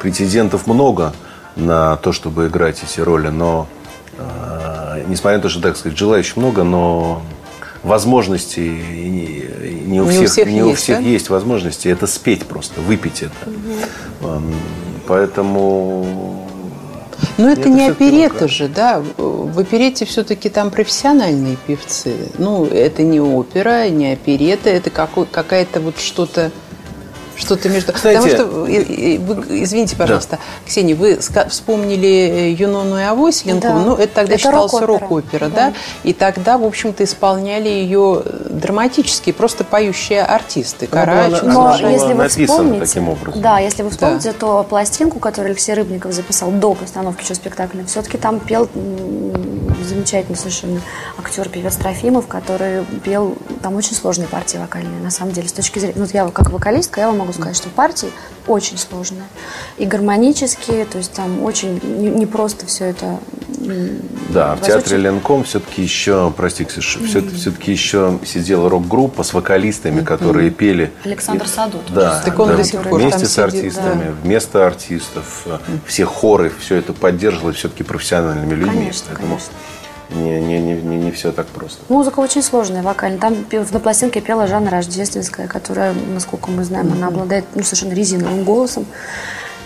претендентов 0.00 0.66
много 0.66 1.12
на 1.56 1.96
то, 1.96 2.12
чтобы 2.12 2.48
играть 2.48 2.82
эти 2.82 3.00
роли, 3.00 3.28
но 3.28 3.68
э, 4.18 5.04
несмотря 5.08 5.38
на 5.38 5.42
то, 5.42 5.48
что, 5.48 5.60
так 5.60 5.76
сказать, 5.76 5.98
желающих 5.98 6.36
много, 6.36 6.62
но 6.62 7.22
возможности 7.82 8.60
не, 8.60 9.44
не 9.86 10.00
у 10.00 10.04
не 10.04 10.10
всех, 10.10 10.22
у 10.22 10.26
всех, 10.26 10.46
не 10.48 10.58
есть, 10.58 10.68
у 10.68 10.74
всех 10.74 10.98
да? 10.98 11.02
есть 11.04 11.30
возможности 11.30 11.88
это 11.88 12.06
спеть 12.06 12.46
просто, 12.46 12.80
выпить 12.80 13.22
это. 13.22 13.50
Угу. 14.20 14.40
Поэтому... 15.06 16.48
Но 17.38 17.50
это, 17.50 17.62
это 17.62 17.70
не 17.70 17.88
оперета 17.88 18.48
же, 18.48 18.68
да? 18.68 19.02
В 19.16 19.58
оперете 19.58 20.04
все-таки 20.04 20.48
там 20.48 20.70
профессиональные 20.70 21.56
певцы. 21.66 22.14
Ну, 22.38 22.64
это 22.66 23.02
не 23.02 23.20
опера, 23.20 23.88
не 23.88 24.12
оперета, 24.12 24.70
это 24.70 24.90
какая-то 24.90 25.80
вот 25.80 25.98
что-то 25.98 26.50
что-то 27.36 27.68
между... 27.68 27.96
Знаете, 27.96 28.20
Потому 28.20 28.34
что, 28.34 28.46
вы, 28.46 29.62
извините, 29.62 29.96
пожалуйста, 29.96 30.36
да. 30.36 30.42
Ксения, 30.66 30.94
вы 30.94 31.18
вспомнили 31.48 32.54
Юнону 32.58 32.98
и 32.98 33.02
Авосленко, 33.02 33.68
да. 33.68 33.74
ну, 33.74 33.94
это 33.94 34.14
тогда 34.14 34.34
это 34.34 34.42
считалось 34.42 34.72
рок-опера, 34.72 35.46
рок 35.46 35.54
да. 35.54 35.70
да? 35.70 35.74
И 36.02 36.12
тогда, 36.12 36.58
в 36.58 36.64
общем-то, 36.64 37.04
исполняли 37.04 37.68
ее 37.68 38.22
драматические, 38.50 39.34
просто 39.34 39.64
поющие 39.64 40.22
артисты. 40.22 40.86
Карачин, 40.86 41.48
Но 41.48 41.76
если 41.76 42.12
вы 42.12 42.28
вспомните, 42.28 42.86
таким 42.86 43.08
образом. 43.08 43.42
Да, 43.42 43.58
если 43.58 43.82
вы 43.82 43.90
вспомните, 43.90 44.32
да. 44.32 44.38
то 44.38 44.66
пластинку, 44.68 45.18
которую 45.18 45.50
Алексей 45.50 45.74
Рыбников 45.74 46.12
записал 46.12 46.50
до 46.50 46.74
постановки 46.74 47.22
еще 47.22 47.34
спектакля, 47.34 47.84
все-таки 47.84 48.18
там 48.18 48.40
пел 48.40 48.68
замечательный 49.82 50.36
совершенно 50.36 50.80
актер, 51.18 51.48
певец 51.48 51.76
Трофимов, 51.76 52.26
который 52.26 52.84
пел 53.04 53.36
там 53.62 53.76
очень 53.76 53.94
сложные 53.94 54.28
партии 54.28 54.58
вокальные, 54.58 55.00
на 55.00 55.10
самом 55.10 55.32
деле, 55.32 55.48
с 55.48 55.52
точки 55.52 55.78
зрения... 55.78 55.94
Ну, 55.96 56.06
я 56.12 56.28
как 56.28 56.50
вокалистка, 56.50 57.00
я 57.00 57.06
вам 57.08 57.18
могу 57.18 57.32
сказать, 57.32 57.56
что 57.56 57.68
партии 57.68 58.10
очень 58.46 58.78
сложные. 58.78 59.24
И 59.78 59.86
гармонические, 59.86 60.84
то 60.84 60.98
есть 60.98 61.12
там 61.12 61.42
очень 61.42 61.80
непросто 62.18 62.64
не 62.64 62.68
все 62.68 62.86
это 62.86 63.18
да, 64.30 64.56
в 64.56 64.62
театре 64.62 64.98
Ленком 64.98 65.44
все-таки 65.44 65.82
еще, 65.82 66.32
прости, 66.36 66.64
Ксюша, 66.64 66.98
mm-hmm. 66.98 67.34
все-таки 67.36 67.72
еще 67.72 68.18
сидела 68.24 68.68
рок-группа 68.68 69.22
с 69.22 69.32
вокалистами, 69.34 70.00
mm-hmm. 70.00 70.04
которые 70.04 70.50
пели. 70.50 70.92
Александр 71.04 71.46
Садут. 71.46 71.82
Да, 71.90 72.20
так 72.24 72.38
он 72.38 72.48
да, 72.48 72.56
до 72.56 72.64
сих 72.64 72.82
пор 72.82 73.00
вместе 73.00 73.26
с 73.26 73.38
артистами, 73.38 74.06
да. 74.06 74.14
вместо 74.22 74.66
артистов, 74.66 75.42
mm-hmm. 75.46 75.78
все 75.86 76.04
хоры, 76.04 76.52
все 76.60 76.76
это 76.76 76.92
поддерживалось 76.92 77.56
все-таки 77.56 77.84
профессиональными 77.84 78.54
людьми. 78.54 78.78
Конечно, 78.78 79.06
Поэтому 79.08 79.36
конечно 79.36 79.52
не, 80.14 80.40
не, 80.40 80.60
не, 80.60 80.74
не, 80.74 80.96
не 80.96 81.10
все 81.10 81.32
так 81.32 81.46
просто. 81.46 81.80
Музыка 81.88 82.20
очень 82.20 82.42
сложная, 82.42 82.82
вокальная. 82.82 83.18
Там 83.18 83.36
на 83.50 83.80
пластинке 83.80 84.20
пела 84.20 84.46
Жанна 84.46 84.70
Рождественская, 84.70 85.46
которая, 85.46 85.94
насколько 86.14 86.50
мы 86.50 86.64
знаем, 86.64 86.88
mm-hmm. 86.88 86.96
она 86.96 87.08
обладает 87.08 87.44
ну, 87.54 87.62
совершенно 87.62 87.92
резиновым 87.92 88.44
голосом. 88.44 88.86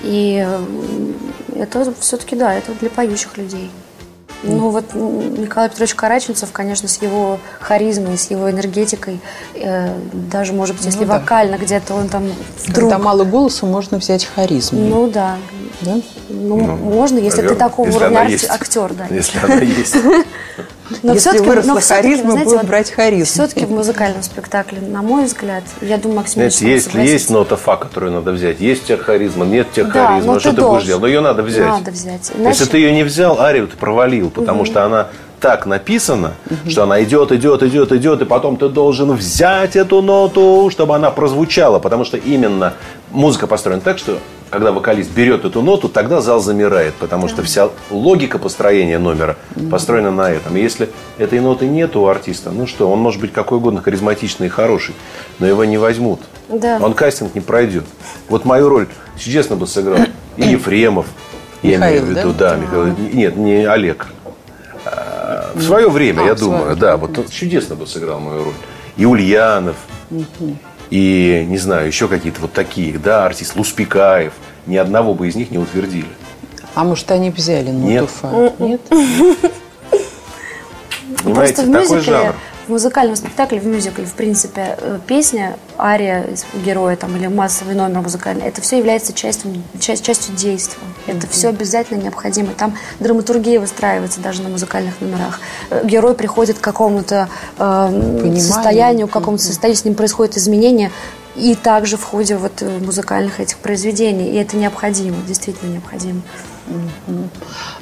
И 0.02 0.46
это 1.54 1.92
все-таки, 2.00 2.36
да, 2.36 2.54
это 2.54 2.72
для 2.72 2.90
поющих 2.90 3.36
людей. 3.36 3.70
Ну 4.42 4.70
вот 4.70 4.94
Николай 4.94 5.68
Петрович 5.68 5.94
Караченцев, 5.94 6.52
конечно, 6.52 6.88
с 6.88 7.00
его 7.00 7.38
харизмой, 7.58 8.18
с 8.18 8.30
его 8.30 8.50
энергетикой, 8.50 9.20
э, 9.54 9.88
даже, 10.12 10.52
может 10.52 10.76
быть, 10.76 10.84
если 10.84 11.04
ну, 11.04 11.12
вокально 11.12 11.58
да. 11.58 11.64
где-то 11.64 11.94
он 11.94 12.08
там 12.08 12.30
вдруг... 12.66 12.90
Когда 12.90 12.98
мало 12.98 13.24
голоса, 13.24 13.66
можно 13.66 13.98
взять 13.98 14.24
харизму. 14.26 14.80
Ну 14.80 15.10
да. 15.10 15.36
Да? 15.82 15.94
Ну, 16.28 16.56
ну 16.56 16.76
можно, 16.76 17.18
если 17.18 17.42
наверное, 17.42 17.54
ты 17.54 17.56
такого 17.56 17.86
если 17.86 17.98
уровня 17.98 18.28
есть. 18.28 18.50
актер, 18.50 18.92
да. 18.94 19.06
Если 19.14 19.38
она 19.38 19.56
есть. 19.56 19.96
Но 21.02 21.14
Если 21.14 21.38
выросла 21.38 21.74
но 21.74 21.80
харизма, 21.80 22.30
знаете, 22.30 22.44
будем 22.44 22.58
вот 22.58 22.66
брать 22.66 22.90
харизму. 22.90 23.24
Все-таки 23.24 23.66
в 23.66 23.70
музыкальном 23.70 24.22
спектакле, 24.22 24.80
на 24.80 25.02
мой 25.02 25.24
взгляд, 25.24 25.64
я 25.80 25.98
думаю, 25.98 26.18
Максим 26.18 26.34
Знаете, 26.34 26.70
есть, 26.70 26.94
есть 26.94 27.30
нота 27.30 27.56
фа, 27.56 27.76
которую 27.76 28.12
надо 28.12 28.32
взять. 28.32 28.60
Есть 28.60 28.84
у 28.84 28.86
тебя 28.86 28.98
харизма, 28.98 29.44
нет 29.44 29.66
у 29.72 29.74
тебя 29.74 29.86
да, 29.86 30.06
харизма. 30.06 30.40
Что 30.40 30.52
ты, 30.52 30.62
будешь 30.62 30.84
делать? 30.84 31.02
Но 31.02 31.08
ее 31.08 31.20
надо 31.20 31.42
взять. 31.42 31.66
Надо 31.66 31.90
взять. 31.90 32.30
Иначе... 32.36 32.50
Если 32.50 32.70
ты 32.70 32.78
ее 32.78 32.92
не 32.92 33.02
взял, 33.02 33.40
арию 33.40 33.66
ты 33.66 33.76
провалил, 33.76 34.30
потому 34.30 34.60
угу. 34.60 34.66
что 34.66 34.84
она 34.84 35.08
так 35.40 35.66
написана, 35.66 36.34
угу. 36.48 36.70
что 36.70 36.84
она 36.84 37.02
идет, 37.02 37.32
идет, 37.32 37.62
идет, 37.62 37.92
идет, 37.92 38.22
и 38.22 38.24
потом 38.24 38.56
ты 38.56 38.68
должен 38.68 39.12
взять 39.12 39.76
эту 39.76 40.02
ноту, 40.02 40.70
чтобы 40.70 40.94
она 40.94 41.10
прозвучала, 41.10 41.78
потому 41.78 42.04
что 42.04 42.16
именно 42.16 42.74
музыка 43.10 43.46
построена 43.46 43.82
так, 43.82 43.98
что 43.98 44.18
когда 44.50 44.72
вокалист 44.72 45.10
берет 45.10 45.44
эту 45.44 45.62
ноту, 45.62 45.88
тогда 45.88 46.20
зал 46.20 46.40
замирает, 46.40 46.94
потому 46.94 47.28
что 47.28 47.42
вся 47.42 47.70
логика 47.90 48.38
построения 48.38 48.98
номера 48.98 49.36
построена 49.70 50.10
на 50.10 50.30
этом. 50.30 50.56
И 50.56 50.60
если 50.60 50.88
этой 51.18 51.40
ноты 51.40 51.66
нет 51.66 51.96
у 51.96 52.06
артиста, 52.06 52.50
ну 52.50 52.66
что, 52.66 52.90
он 52.90 53.00
может 53.00 53.20
быть 53.20 53.32
какой 53.32 53.58
угодно 53.58 53.82
харизматичный 53.82 54.46
и 54.46 54.50
хороший, 54.50 54.94
но 55.38 55.46
его 55.46 55.64
не 55.64 55.78
возьмут. 55.78 56.20
Да. 56.48 56.78
Он 56.80 56.94
кастинг 56.94 57.34
не 57.34 57.40
пройдет. 57.40 57.84
Вот 58.28 58.44
мою 58.44 58.68
роль 58.68 58.88
чудесно 59.18 59.56
бы 59.56 59.66
сыграл 59.66 60.00
и 60.36 60.42
Ефремов, 60.46 61.06
я 61.62 61.76
имею 61.76 62.02
в 62.02 62.10
виду, 62.10 62.32
да, 62.32 62.50
да 62.50 62.56
Михаил, 62.56 62.94
нет, 63.12 63.36
не 63.36 63.64
Олег. 63.64 64.06
А, 64.84 65.50
в 65.54 65.62
свое 65.62 65.88
время, 65.88 66.22
а, 66.22 66.26
я 66.26 66.34
думаю, 66.34 66.76
да, 66.76 66.96
вот 66.96 67.18
он 67.18 67.26
чудесно 67.28 67.74
бы 67.74 67.86
сыграл 67.86 68.20
мою 68.20 68.44
роль. 68.44 68.54
И 68.96 69.04
Ульянов. 69.04 69.76
Угу 70.10 70.56
и, 70.90 71.44
не 71.48 71.58
знаю, 71.58 71.86
еще 71.86 72.08
какие-то 72.08 72.40
вот 72.40 72.52
такие, 72.52 72.98
да, 72.98 73.24
артист 73.26 73.56
Луспикаев, 73.56 74.32
ни 74.66 74.76
одного 74.76 75.14
бы 75.14 75.28
из 75.28 75.34
них 75.34 75.50
не 75.50 75.58
утвердили. 75.58 76.08
А 76.74 76.84
может, 76.84 77.10
они 77.10 77.30
взяли 77.30 77.70
Нутуфа? 77.70 78.52
Нет. 78.58 78.80
Нет? 78.90 79.52
Понимаете, 81.22 81.66
такой 81.66 82.00
жанр 82.00 82.34
в 82.66 82.70
музыкальном 82.70 83.14
спектакле, 83.16 83.60
в 83.60 83.66
мюзикле, 83.66 84.06
в 84.06 84.14
принципе, 84.14 84.76
э, 84.78 84.98
песня, 85.06 85.56
ария 85.78 86.26
героя 86.64 86.96
там, 86.96 87.16
или 87.16 87.28
массовый 87.28 87.74
номер 87.74 88.00
музыкальный, 88.00 88.44
это 88.46 88.60
все 88.60 88.78
является 88.78 89.12
частью, 89.12 89.62
часть, 89.78 90.04
частью 90.04 90.34
действия. 90.34 90.82
Это 91.06 91.26
mm-hmm. 91.26 91.30
все 91.30 91.48
обязательно 91.48 92.02
необходимо. 92.02 92.52
Там 92.54 92.76
драматургия 92.98 93.60
выстраивается 93.60 94.20
даже 94.20 94.42
на 94.42 94.48
музыкальных 94.48 95.00
номерах. 95.00 95.40
Э, 95.70 95.82
герой 95.84 96.14
приходит 96.14 96.58
к 96.58 96.60
какому-то 96.60 97.28
э, 97.58 98.36
состоянию, 98.38 99.06
к 99.06 99.12
какому-то 99.12 99.44
состоянию, 99.44 99.80
с 99.80 99.84
ним 99.84 99.94
происходит 99.94 100.36
изменение 100.36 100.90
и 101.36 101.54
также 101.54 101.96
в 101.96 102.02
ходе 102.02 102.36
вот 102.36 102.62
музыкальных 102.62 103.40
этих 103.40 103.58
произведений. 103.58 104.30
И 104.30 104.36
это 104.36 104.56
необходимо, 104.56 105.18
действительно 105.26 105.70
необходимо. 105.70 106.22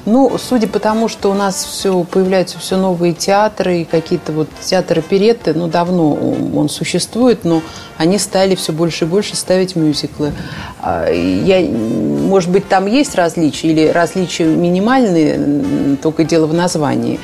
Ну, 0.05 0.37
судя 0.37 0.67
по 0.67 0.79
тому, 0.79 1.07
что 1.07 1.31
у 1.31 1.33
нас 1.33 1.63
все 1.63 2.03
появляются 2.03 2.59
все 2.59 2.77
новые 2.77 3.13
театры 3.13 3.81
и 3.81 3.85
какие-то 3.85 4.31
вот 4.31 4.47
театры 4.61 5.01
переты, 5.01 5.53
ну, 5.53 5.67
давно 5.67 6.13
он 6.13 6.69
существует, 6.69 7.43
но 7.43 7.61
они 7.97 8.19
стали 8.19 8.55
все 8.55 8.71
больше 8.73 9.05
и 9.05 9.07
больше 9.07 9.35
ставить 9.35 9.75
мюзиклы. 9.75 10.33
А, 10.81 11.09
я, 11.09 11.61
может 11.67 12.51
быть, 12.51 12.67
там 12.67 12.85
есть 12.85 13.15
различия 13.15 13.69
или 13.69 13.87
различия 13.87 14.45
минимальные, 14.45 15.97
только 16.01 16.23
дело 16.23 16.45
в 16.45 16.53
названии. 16.53 17.19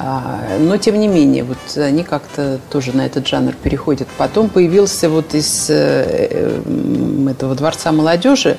А, 0.00 0.40
но, 0.60 0.76
тем 0.76 0.98
не 1.00 1.08
менее, 1.08 1.42
вот 1.42 1.58
они 1.76 2.04
как-то 2.04 2.60
тоже 2.70 2.96
на 2.96 3.06
этот 3.06 3.26
жанр 3.26 3.52
переходят. 3.52 4.06
Потом 4.16 4.48
появился 4.48 5.08
вот 5.08 5.34
из 5.34 5.68
э, 5.70 6.06
э, 6.30 7.28
этого 7.30 7.56
Дворца 7.56 7.90
молодежи 7.90 8.58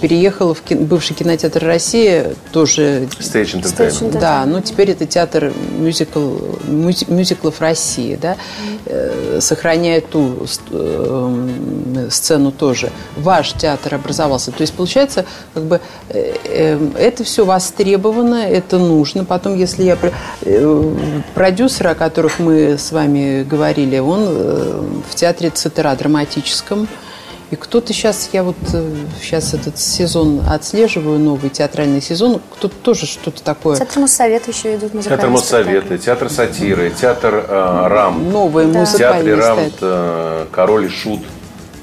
переехала 0.00 0.54
в 0.54 0.62
кин... 0.62 0.84
бывший 0.86 1.14
кинотеатр 1.14 1.64
России, 1.64 2.24
тоже... 2.52 3.08
Stage 3.18 3.60
Entertainment. 3.60 4.18
Да, 4.18 4.44
ну 4.46 4.60
теперь 4.60 4.90
это 4.90 5.06
театр 5.06 5.52
мюзикл, 5.78 6.36
мюзиклов 6.66 7.60
России, 7.60 8.18
да, 8.20 8.36
mm-hmm. 8.86 9.40
сохраняет 9.40 10.08
ту 10.10 10.46
э, 10.70 12.08
сцену 12.10 12.52
тоже. 12.52 12.90
Ваш 13.16 13.52
театр 13.52 13.94
образовался. 13.94 14.52
То 14.52 14.62
есть, 14.62 14.74
получается, 14.74 15.24
как 15.52 15.64
бы 15.64 15.80
это 16.08 17.24
все 17.24 17.44
востребовано, 17.44 18.46
это 18.46 18.78
нужно. 18.78 19.24
Потом, 19.24 19.56
если 19.56 19.84
я... 19.84 19.98
Продюсер, 21.34 21.88
о 21.88 21.94
которых 21.94 22.38
мы 22.38 22.78
с 22.78 22.92
вами 22.92 23.42
говорили, 23.42 23.98
он 23.98 24.24
в 25.08 25.14
театре 25.14 25.50
ЦТРА 25.50 25.94
драматическом, 25.96 26.88
и 27.50 27.56
кто-то 27.56 27.92
сейчас, 27.92 28.30
я 28.32 28.42
вот 28.42 28.56
сейчас 29.20 29.54
э, 29.54 29.58
этот 29.58 29.78
сезон 29.78 30.42
отслеживаю, 30.48 31.18
новый 31.18 31.50
театральный 31.50 32.00
сезон, 32.00 32.40
кто-то 32.56 32.74
тоже 32.82 33.06
что-то 33.06 33.42
такое. 33.42 33.76
Театр 33.76 34.00
Моссовета 34.00 34.50
еще 34.50 34.74
идут 34.74 34.94
музыкальные 34.94 35.18
Театр 35.18 35.30
Моссовета, 35.30 35.98
театр 35.98 36.30
сатиры, 36.30 36.90
театр 36.90 37.44
э, 37.46 37.86
Рам. 37.88 38.30
Новые 38.30 38.68
да. 38.68 38.80
музыкальные 38.80 39.36
В 39.36 39.38
театре 39.38 39.62
Рам 39.62 39.72
э, 39.80 40.46
Король 40.52 40.86
и 40.86 40.88
Шут 40.88 41.20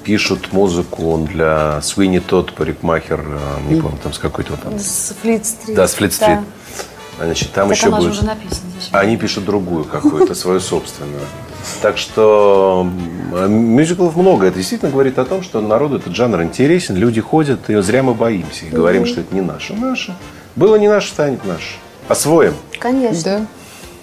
пишут 0.04 0.52
музыку 0.52 1.12
он 1.12 1.26
для 1.26 1.82
Свини 1.82 2.20
Тот, 2.20 2.54
парикмахер, 2.54 3.24
э, 3.24 3.72
не 3.72 3.80
помню, 3.80 3.98
там 4.02 4.14
с 4.14 4.20
какой-то 4.20 4.58
там. 4.58 4.80
С 4.80 5.14
Флит-стрит. 5.22 5.76
Да, 5.76 5.88
с 5.88 5.94
Флит-стрит. 5.94 6.40
Да. 6.40 7.26
Значит, 7.26 7.52
там 7.52 7.70
так 7.70 7.78
еще 7.78 7.90
будет... 7.92 8.12
уже 8.12 8.26
написано. 8.26 8.72
Они 8.92 9.16
пишут 9.16 9.46
другую 9.46 9.86
какую-то, 9.86 10.34
свою 10.34 10.60
собственную. 10.60 11.22
Так 11.82 11.98
что 11.98 12.88
мюзиклов 13.32 14.16
много. 14.16 14.48
Это 14.48 14.58
действительно 14.58 14.92
говорит 14.92 15.18
о 15.18 15.26
том, 15.26 15.42
что 15.42 15.62
народу 15.62 15.98
этот 15.98 16.16
жанр 16.16 16.44
интересен, 16.44 16.96
люди 16.96 17.22
ходят, 17.22 17.70
и 17.70 17.82
зря 17.82 18.04
мы 18.04 18.14
боимся. 18.14 18.66
И 18.66 18.70
говорим, 18.70 19.06
что 19.06 19.22
это 19.22 19.34
не 19.34 19.42
наше. 19.42 19.74
Наше. 19.74 20.16
Было 20.56 20.76
не 20.76 20.88
наше, 20.88 21.10
станет 21.10 21.44
наше. 21.44 21.78
Освоим. 22.08 22.54
Конечно. 22.80 23.24
Да. 23.24 23.46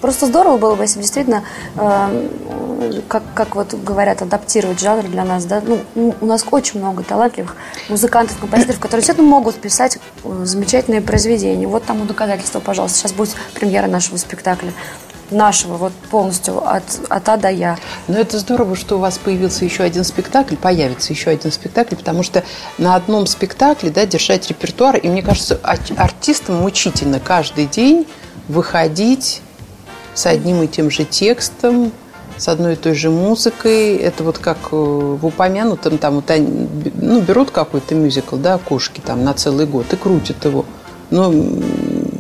Просто 0.01 0.27
здорово 0.27 0.59
было 0.59 0.75
бы, 0.77 0.85
если 0.85 1.01
действительно, 1.01 1.43
э, 1.77 3.03
как, 3.09 3.23
как 3.35 3.57
вот 3.57 3.75
говорят, 3.75 4.23
адаптировать 4.23 4.81
жанр 4.81 5.05
для 5.05 5.25
нас. 5.25 5.45
Да? 5.45 5.61
Ну, 5.95 6.15
у 6.21 6.27
нас 6.27 6.45
очень 6.51 6.79
много 6.79 7.03
талантливых 7.03 7.57
музыкантов, 7.89 8.39
композиторов, 8.39 8.79
которые 8.79 9.01
действительно 9.03 9.29
могут 9.29 9.57
писать 9.57 9.99
э, 10.25 10.45
замечательные 10.45 11.01
произведения. 11.01 11.67
Вот 11.67 11.85
тому 11.85 12.05
доказательство, 12.05 12.61
пожалуйста. 12.61 12.99
Сейчас 12.99 13.13
будет 13.13 13.35
премьера 13.55 13.89
нашего 13.89 14.17
спектакля 14.17 14.73
нашего, 15.31 15.77
вот 15.77 15.93
полностью 16.11 16.67
от, 16.69 16.85
от 17.09 17.29
А 17.29 17.37
до 17.37 17.51
Я. 17.51 17.79
Но 18.07 18.19
это 18.19 18.39
здорово, 18.39 18.77
что 18.77 18.97
у 18.97 18.99
вас 18.99 19.19
появился 19.19 19.65
еще 19.65 19.83
один 19.83 20.05
спектакль, 20.05 20.57
появится 20.57 21.13
еще 21.13 21.31
один 21.31 21.53
спектакль, 21.53 21.97
потому 21.97 22.23
что 22.23 22.45
на 22.79 22.95
одном 22.95 23.27
спектакле 23.27 23.91
да, 23.91 24.07
держать 24.07 24.49
репертуар, 24.49 24.97
и 24.97 25.09
мне 25.09 25.23
кажется, 25.23 25.61
артистам 25.97 26.57
мучительно 26.57 27.21
каждый 27.21 27.67
день 27.67 28.07
выходить 28.49 29.43
с 30.15 30.27
одним 30.27 30.63
и 30.63 30.67
тем 30.67 30.91
же 30.91 31.05
текстом, 31.05 31.93
с 32.37 32.49
одной 32.49 32.75
и 32.75 32.77
той 32.77 32.95
же 32.95 33.11
музыкой. 33.11 33.97
Это 33.97 34.25
вот 34.25 34.39
как 34.39 34.59
э, 34.73 34.77
в 34.77 35.25
упомянутом, 35.25 35.99
там, 35.99 36.17
вот 36.17 36.31
они, 36.31 36.69
ну, 36.95 37.21
берут 37.21 37.51
какой-то 37.51 37.95
мюзикл, 37.95 38.37
да, 38.37 38.59
кошки 38.59 39.01
там 39.05 39.25
на 39.25 39.35
целый 39.35 39.67
год 39.67 39.93
и 39.93 39.97
крутят 39.97 40.45
его. 40.45 40.65
Но 41.11 41.33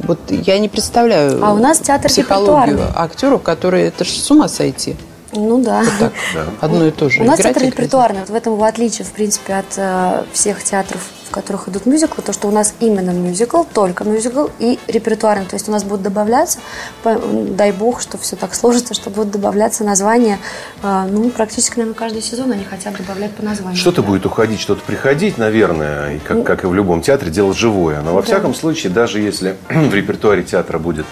вот 0.08 0.18
я 0.30 0.58
не 0.58 0.68
представляю 0.68 1.44
а 1.44 1.52
у 1.52 1.58
нас 1.58 1.78
театр 1.78 2.10
психологию 2.10 2.80
актеров, 2.94 3.42
которые 3.42 3.88
это 3.88 4.04
же 4.04 4.10
с 4.10 4.30
ума 4.30 4.48
сойти. 4.48 4.96
Ну 5.32 5.62
да. 5.62 5.82
Вот 5.82 5.92
так, 5.98 6.12
да. 6.34 6.44
Одно 6.60 6.86
и 6.86 6.90
то 6.90 7.08
же. 7.10 7.20
У 7.20 7.24
нас 7.24 7.38
театр 7.38 7.62
репертуарный. 7.62 8.20
Вот 8.20 8.30
в 8.30 8.34
этом 8.34 8.54
его 8.54 8.64
отличие, 8.64 9.04
в 9.04 9.12
принципе, 9.12 9.54
от 9.54 9.66
э, 9.76 10.24
всех 10.32 10.64
театров 10.64 11.02
в 11.28 11.30
которых 11.30 11.68
идут 11.68 11.86
мюзиклы, 11.86 12.22
то, 12.22 12.32
что 12.32 12.48
у 12.48 12.50
нас 12.50 12.74
именно 12.80 13.10
мюзикл, 13.10 13.64
только 13.64 14.04
мюзикл 14.04 14.46
и 14.58 14.78
репертуарный. 14.88 15.46
То 15.46 15.54
есть 15.54 15.68
у 15.68 15.72
нас 15.72 15.84
будут 15.84 16.02
добавляться, 16.02 16.58
дай 17.04 17.72
бог, 17.72 18.00
что 18.00 18.18
все 18.18 18.36
так 18.36 18.54
сложится, 18.54 18.94
что 18.94 19.10
будут 19.10 19.30
добавляться 19.30 19.84
названия, 19.84 20.38
а, 20.82 21.06
ну, 21.06 21.30
практически, 21.30 21.78
наверное, 21.78 21.98
каждый 21.98 22.22
сезон 22.22 22.52
они 22.52 22.64
хотят 22.64 22.96
добавлять 22.96 23.34
по 23.34 23.44
названию. 23.44 23.78
Что-то 23.78 24.02
да. 24.02 24.08
будет 24.08 24.26
уходить, 24.26 24.60
что-то 24.60 24.82
приходить, 24.82 25.38
наверное, 25.38 26.16
и 26.16 26.18
как, 26.18 26.44
как 26.44 26.64
и 26.64 26.66
в 26.66 26.74
любом 26.74 27.02
театре, 27.02 27.30
дело 27.30 27.52
живое. 27.52 28.00
Но 28.00 28.14
во 28.14 28.22
да. 28.22 28.26
всяком 28.26 28.54
случае, 28.54 28.92
даже 28.92 29.20
если 29.20 29.56
в 29.68 29.94
репертуаре 29.94 30.42
театра 30.42 30.78
будет 30.78 31.06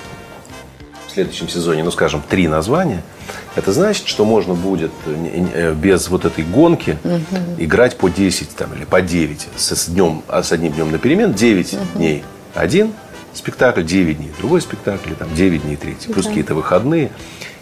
следующем 1.17 1.49
сезоне, 1.49 1.83
ну, 1.83 1.91
скажем, 1.91 2.23
три 2.29 2.47
названия– 2.47 3.03
это 3.57 3.73
значит, 3.73 4.07
что 4.07 4.27
можно 4.27 4.53
будет 4.53 4.91
э, 5.07 5.47
э, 5.55 5.75
без 5.75 6.09
вот 6.09 6.27
этой 6.27 6.45
гонки 6.45 6.99
угу. 7.03 7.57
играть 7.57 7.97
по 7.97 8.11
10 8.11 8.51
там, 8.51 8.75
или 8.75 8.85
по 8.85 9.01
9 9.01 9.49
с, 9.57 9.87
днем, 9.89 10.23
а 10.29 10.43
с 10.43 10.53
одним 10.53 10.75
днем 10.75 10.93
на 10.93 10.99
перемен, 10.99 11.33
9 11.33 11.73
угу. 11.73 11.83
дней 11.95 12.23
один 12.55 12.93
спектакль, 13.33 13.83
9 13.83 14.19
дней 14.19 14.31
другой 14.39 14.61
спектакль, 14.61 15.15
там 15.19 15.35
9 15.35 15.63
дней 15.63 15.77
третий, 15.77 16.13
плюс 16.13 16.25
да. 16.25 16.31
какие-то 16.31 16.55
выходные. 16.55 17.11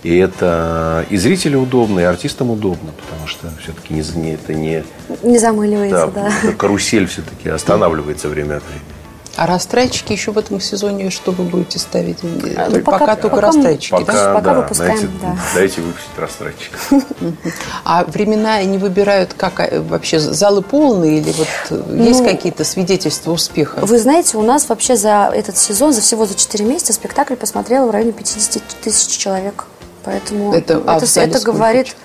И 0.02 0.14
это 0.18 1.06
и 1.08 1.16
зрителю 1.16 1.60
удобно, 1.60 2.00
и 2.00 2.02
артистам 2.02 2.50
удобно, 2.50 2.90
потому 2.92 3.26
что 3.28 3.50
все-таки 3.62 3.94
не, 3.94 4.02
не, 4.16 4.34
это 4.34 4.52
не... 4.52 4.84
Не 5.22 5.38
замыливается, 5.38 6.10
да. 6.12 6.32
да. 6.42 6.52
Карусель 6.52 7.06
все-таки 7.06 7.48
останавливается 7.48 8.28
время 8.28 8.56
от 8.56 8.64
времени. 8.64 8.93
А 9.36 9.46
растрайчики 9.46 10.12
еще 10.12 10.30
в 10.30 10.38
этом 10.38 10.60
сезоне 10.60 11.10
что 11.10 11.32
вы 11.32 11.44
будете 11.44 11.78
ставить? 11.78 12.18
А, 12.56 12.68
ну, 12.70 12.80
пока, 12.80 12.98
пока 12.98 13.16
только 13.16 13.36
пока 13.36 13.46
растрайчики, 13.48 13.90
пока, 13.90 14.12
да? 14.12 14.34
Пока 14.34 14.54
да, 14.54 14.60
выпускаем, 14.60 15.00
дайте, 15.00 15.08
да. 15.20 15.38
Дайте 15.54 15.80
выпустить 15.80 16.18
растрайчик. 16.18 16.72
А 17.84 18.04
времена 18.04 18.54
они 18.56 18.78
выбирают 18.78 19.34
как 19.34 19.60
а, 19.60 19.82
вообще 19.82 20.18
залы 20.18 20.62
полные 20.62 21.18
или 21.18 21.32
вот 21.32 21.48
ну, 21.88 22.04
есть 22.04 22.24
какие-то 22.24 22.64
свидетельства 22.64 23.32
успеха? 23.32 23.80
Вы 23.84 23.98
знаете, 23.98 24.36
у 24.36 24.42
нас 24.42 24.68
вообще 24.68 24.96
за 24.96 25.30
этот 25.34 25.56
сезон, 25.56 25.92
за 25.92 26.00
всего 26.00 26.26
за 26.26 26.34
4 26.34 26.64
месяца 26.64 26.92
спектакль 26.92 27.34
посмотрело 27.34 27.86
в 27.86 27.90
районе 27.90 28.12
50 28.12 28.62
тысяч 28.82 29.16
человек. 29.16 29.64
Поэтому 30.04 30.54
это, 30.54 30.82
а 30.86 30.98
это, 30.98 31.20
это 31.20 31.40
говорит... 31.40 31.96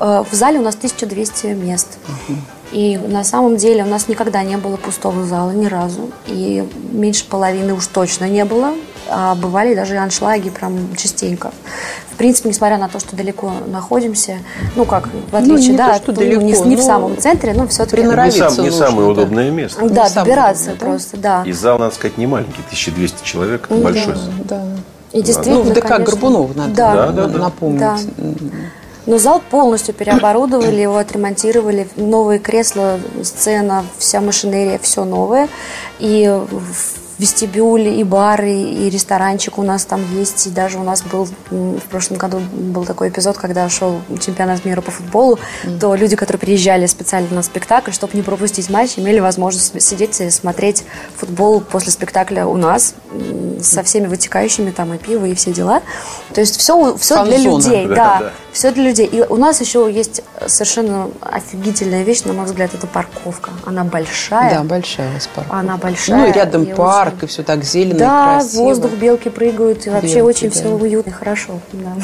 Э, 0.00 0.24
в 0.28 0.34
зале 0.34 0.58
у 0.58 0.62
нас 0.62 0.74
1200 0.74 1.46
мест. 1.48 1.98
Угу. 2.08 2.38
И 2.72 2.98
на 2.98 3.24
самом 3.24 3.56
деле 3.56 3.84
у 3.84 3.86
нас 3.86 4.08
никогда 4.08 4.42
не 4.42 4.56
было 4.56 4.76
пустого 4.76 5.24
зала, 5.24 5.50
ни 5.50 5.66
разу. 5.66 6.10
И 6.26 6.66
меньше 6.90 7.24
половины 7.24 7.74
уж 7.74 7.86
точно 7.86 8.28
не 8.28 8.44
было. 8.44 8.74
А 9.08 9.36
бывали 9.36 9.74
даже 9.74 9.96
аншлаги 9.98 10.50
прям 10.50 10.94
частенько. 10.96 11.52
В 12.10 12.16
принципе, 12.16 12.48
несмотря 12.48 12.76
на 12.76 12.88
то, 12.88 12.98
что 12.98 13.14
далеко 13.14 13.52
находимся, 13.66 14.38
ну 14.74 14.84
как, 14.84 15.06
в 15.06 15.32
ну, 15.32 15.38
отличие, 15.38 15.72
ну, 15.72 15.78
да, 15.78 15.92
то, 15.92 16.02
что 16.02 16.12
ну, 16.12 16.18
далеко, 16.18 16.42
не, 16.42 16.52
не 16.70 16.76
в 16.76 16.82
самом 16.82 17.16
центре, 17.18 17.52
но 17.52 17.68
все-таки... 17.68 18.02
Не, 18.02 18.30
сам, 18.32 18.64
не 18.64 18.70
самое 18.70 19.08
удобное 19.08 19.50
место. 19.50 19.88
Да, 19.88 20.08
добираться 20.10 20.72
просто, 20.72 21.18
да. 21.18 21.42
И 21.46 21.52
зал, 21.52 21.78
надо 21.78 21.94
сказать, 21.94 22.18
не 22.18 22.26
маленький, 22.26 22.62
1200 22.66 23.22
человек, 23.22 23.66
это 23.70 23.80
большой 23.80 24.14
зал. 24.14 24.32
Да. 24.44 24.64
И 25.12 25.22
действительно, 25.22 25.62
ну, 25.62 25.70
в 25.70 25.72
ДК 25.72 25.86
конечно, 25.86 26.12
Горбунова 26.12 26.52
надо 26.54 26.74
да, 26.74 27.12
да, 27.12 27.26
да, 27.26 27.38
напомнить. 27.38 27.80
Да. 27.80 27.96
Но 29.06 29.18
зал 29.18 29.40
полностью 29.40 29.94
переоборудовали, 29.94 30.80
его 30.80 30.96
отремонтировали, 30.96 31.88
новые 31.96 32.40
кресла, 32.40 32.98
сцена, 33.22 33.84
вся 33.98 34.20
машинерия, 34.20 34.78
все 34.78 35.04
новое. 35.04 35.48
И 35.98 36.28
вестибюли, 37.18 37.90
и 37.90 38.04
бары, 38.04 38.52
и 38.52 38.90
ресторанчик 38.90 39.58
у 39.58 39.62
нас 39.62 39.84
там 39.84 40.02
есть. 40.18 40.46
И 40.46 40.50
даже 40.50 40.78
у 40.78 40.82
нас 40.82 41.02
был 41.02 41.28
в 41.50 41.88
прошлом 41.90 42.18
году 42.18 42.40
был 42.52 42.84
такой 42.84 43.08
эпизод, 43.08 43.38
когда 43.38 43.68
шел 43.68 44.00
чемпионат 44.20 44.64
мира 44.64 44.80
по 44.80 44.90
футболу, 44.90 45.38
mm-hmm. 45.64 45.78
то 45.78 45.94
люди, 45.94 46.16
которые 46.16 46.40
приезжали 46.40 46.86
специально 46.86 47.28
на 47.34 47.42
спектакль, 47.42 47.92
чтобы 47.92 48.14
не 48.14 48.22
пропустить 48.22 48.68
матч, 48.70 48.98
имели 48.98 49.20
возможность 49.20 49.80
сидеть 49.80 50.20
и 50.20 50.30
смотреть 50.30 50.84
футбол 51.16 51.60
после 51.60 51.92
спектакля 51.92 52.46
у 52.46 52.56
нас 52.56 52.94
со 53.62 53.82
всеми 53.82 54.06
вытекающими 54.06 54.70
там 54.70 54.92
и 54.94 54.98
пиво, 54.98 55.24
и 55.24 55.34
все 55.34 55.52
дела. 55.52 55.82
То 56.34 56.40
есть 56.40 56.58
все, 56.58 56.96
все 56.96 57.24
для 57.24 57.38
людей. 57.38 57.86
Да, 57.86 57.94
да, 57.94 58.18
да, 58.20 58.32
все 58.52 58.70
для 58.72 58.84
людей. 58.84 59.06
И 59.06 59.22
у 59.22 59.36
нас 59.36 59.60
еще 59.60 59.90
есть 59.90 60.22
совершенно 60.46 61.10
офигительная 61.20 62.02
вещь, 62.02 62.22
на 62.24 62.32
мой 62.32 62.46
взгляд, 62.46 62.74
это 62.74 62.86
парковка. 62.86 63.50
Она 63.64 63.84
большая. 63.84 64.50
Да, 64.50 64.62
большая 64.62 65.10
у 65.10 65.14
вас 65.14 65.26
парковка. 65.26 65.58
Она 65.58 65.76
большая. 65.76 66.18
Ну 66.18 66.26
и 66.28 66.32
рядом 66.32 66.64
и 66.64 66.74
парк 66.74 67.06
парк, 67.06 67.22
и 67.22 67.26
все 67.26 67.42
так 67.42 67.64
зелено 67.64 67.98
да, 67.98 68.36
и 68.36 68.40
красиво. 68.40 68.62
воздух, 68.62 68.92
белки 68.92 69.28
прыгают, 69.28 69.86
и 69.86 69.90
вообще 69.90 70.16
белки, 70.16 70.22
очень 70.22 70.48
да. 70.50 70.54
все 70.54 70.68
уютно 70.68 71.10
и 71.10 71.12
хорошо. 71.12 71.60
Да. 71.72 71.96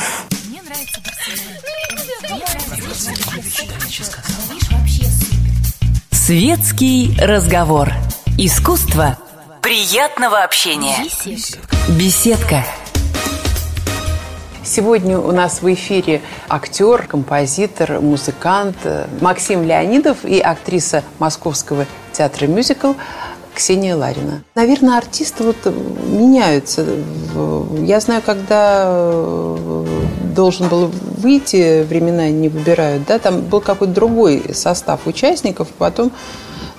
Мне 0.48 0.62
нравится 0.62 1.00
Светский 6.12 7.16
разговор. 7.20 7.92
Искусство 8.38 9.18
приятного 9.62 10.42
общения. 10.42 10.96
Беседка. 11.96 12.64
Сегодня 14.64 15.20
у 15.20 15.30
нас 15.30 15.62
в 15.62 15.72
эфире 15.72 16.20
актер, 16.48 17.06
композитор, 17.06 18.00
музыкант 18.00 18.76
Максим 19.20 19.62
Леонидов 19.62 20.24
и 20.24 20.40
актриса 20.40 21.04
Московского 21.20 21.86
театра 22.12 22.48
мюзикл 22.48 22.94
Ксения 23.54 23.94
Ларина. 23.94 24.42
Наверное, 24.56 24.98
артисты 24.98 25.44
вот 25.44 25.64
меняются. 25.64 26.84
Я 27.78 28.00
знаю, 28.00 28.22
когда 28.26 28.86
э, 28.88 29.86
должен 30.34 30.68
был 30.68 30.90
выйти, 31.18 31.84
времена 31.84 32.30
не 32.30 32.48
выбирают, 32.48 33.04
да, 33.06 33.20
там 33.20 33.42
был 33.42 33.60
какой-то 33.60 33.94
другой 33.94 34.42
состав 34.54 35.06
участников, 35.06 35.68
потом 35.78 36.10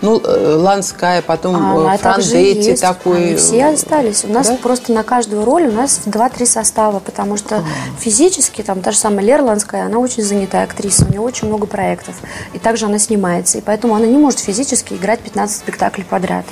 ну, 0.03 0.19
э, 0.19 0.55
Ланская, 0.55 1.21
потом 1.21 1.55
а, 1.87 1.95
э, 1.95 1.97
Франдетти 1.97 2.75
такой. 2.75 3.27
Они 3.27 3.35
все 3.35 3.67
остались. 3.67 4.25
У 4.25 4.27
нас 4.27 4.49
да? 4.49 4.57
просто 4.61 4.91
на 4.91 5.01
каждую 5.01 5.45
роль 5.45 5.67
у 5.67 5.71
нас 5.71 6.01
два-три 6.05 6.45
состава, 6.45 6.99
потому 6.99 7.37
что 7.37 7.59
а. 7.59 7.63
физически, 7.99 8.63
там, 8.63 8.81
та 8.81 8.91
же 8.91 8.97
самая 8.97 9.23
Лера 9.23 9.43
Ланская, 9.43 9.85
она 9.85 9.99
очень 9.99 10.21
занятая 10.21 10.65
актриса, 10.65 11.05
у 11.05 11.09
нее 11.09 11.21
очень 11.21 11.47
много 11.47 11.67
проектов. 11.67 12.15
И 12.51 12.59
также 12.59 12.85
она 12.85 12.99
снимается. 12.99 13.59
И 13.59 13.61
поэтому 13.61 13.95
она 13.95 14.05
не 14.05 14.17
может 14.17 14.39
физически 14.39 14.95
играть 14.95 15.21
15 15.21 15.57
спектаклей 15.57 16.03
подряд. 16.03 16.45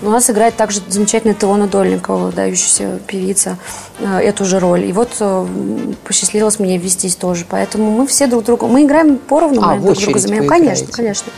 У 0.00 0.08
нас 0.08 0.30
играет 0.30 0.54
также 0.54 0.80
замечательная 0.88 1.34
Теона 1.34 1.66
Дольникова, 1.66 2.26
выдающаяся 2.26 3.00
певица, 3.08 3.58
э, 3.98 4.20
эту 4.20 4.44
же 4.44 4.60
роль. 4.60 4.84
И 4.84 4.92
вот 4.92 5.20
посчастливилось 6.04 6.60
мне 6.60 6.78
ввестись 6.78 7.16
тоже. 7.16 7.44
Поэтому 7.48 7.90
мы 7.90 8.06
все 8.06 8.28
друг 8.28 8.44
друга... 8.44 8.68
Мы 8.68 8.84
играем 8.84 9.18
поровну, 9.18 9.62
а, 9.62 9.74
мы 9.74 9.82
друг 9.82 9.98
друга 9.98 10.18
заменяем. 10.20 10.46
Конечно, 10.46 10.86
конечно. 10.92 11.32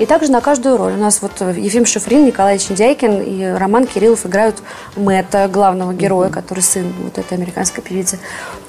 И 0.00 0.06
также 0.06 0.32
на 0.32 0.40
каждую 0.40 0.78
роль. 0.78 0.94
У 0.94 0.96
нас 0.96 1.20
вот 1.20 1.32
э, 1.40 1.54
Ефим 1.58 1.84
Шифрин, 1.84 2.24
Николай 2.24 2.58
Чиндяйкин 2.58 3.20
и 3.20 3.44
Роман 3.44 3.86
Кириллов 3.86 4.24
играют 4.24 4.56
Мэтта, 4.96 5.46
главного 5.46 5.92
героя, 5.92 6.30
mm-hmm. 6.30 6.32
который 6.32 6.60
сын 6.60 6.90
вот 7.04 7.18
этой 7.18 7.34
американской 7.34 7.82
певицы. 7.82 8.18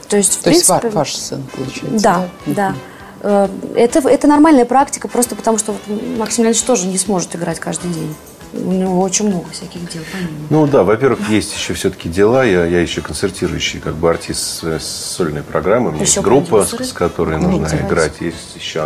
То 0.10 0.18
есть, 0.18 0.34
в 0.34 0.38
То 0.40 0.50
принципе, 0.50 0.80
есть 0.84 0.94
ваш 0.94 1.16
сын, 1.16 1.42
получается, 1.56 2.00
да? 2.04 2.30
Да, 2.46 2.54
да. 2.54 2.76
Э, 3.22 3.48
это, 3.78 4.08
это 4.10 4.28
нормальная 4.28 4.66
практика, 4.66 5.08
просто 5.08 5.38
потому 5.38 5.58
что 5.58 5.74
Максим 6.18 6.44
Леонидович 6.44 6.66
тоже 6.66 6.88
не 6.88 6.98
сможет 6.98 7.34
играть 7.34 7.62
каждый 7.62 7.92
день. 7.92 8.14
У 8.52 8.74
него 8.74 9.00
очень 9.00 9.30
много 9.30 9.50
всяких 9.52 9.90
дел. 9.90 10.04
Ну 10.50 10.68
да, 10.68 10.84
во-первых, 10.84 11.30
есть 11.30 11.56
еще 11.56 11.74
все-таки 11.74 12.10
дела. 12.10 12.44
Я, 12.44 12.66
я 12.66 12.82
еще 12.82 13.00
концертирующий 13.00 13.80
как 13.80 13.96
бы 13.96 14.10
артист 14.10 14.66
сольной 14.82 15.44
программы. 15.44 15.92
У 15.92 15.92
меня 15.94 16.02
еще 16.02 16.16
есть 16.16 16.26
группа, 16.26 16.66
с, 16.66 16.74
с 16.74 16.92
которой 16.92 17.38
нужно 17.38 17.74
играть. 17.78 18.20
Есть 18.20 18.58
еще 18.58 18.82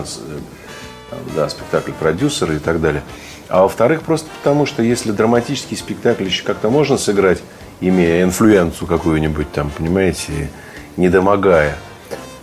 да, 1.36 1.50
спектакль 1.50 1.92
продюсера 1.92 2.56
и 2.56 2.60
так 2.60 2.82
далее. 2.82 3.04
А 3.48 3.62
во-вторых, 3.62 4.02
просто 4.02 4.28
потому, 4.40 4.66
что 4.66 4.84
если 4.84 5.12
драматический 5.12 5.78
спектакль 5.78 6.26
еще 6.26 6.44
как-то 6.44 6.70
можно 6.70 6.98
сыграть, 6.98 7.42
имея 7.80 8.24
инфлюенцию 8.24 8.88
какую-нибудь 8.88 9.52
там, 9.52 9.70
понимаете, 9.70 10.50
не 10.98 11.10
домогая, 11.10 11.78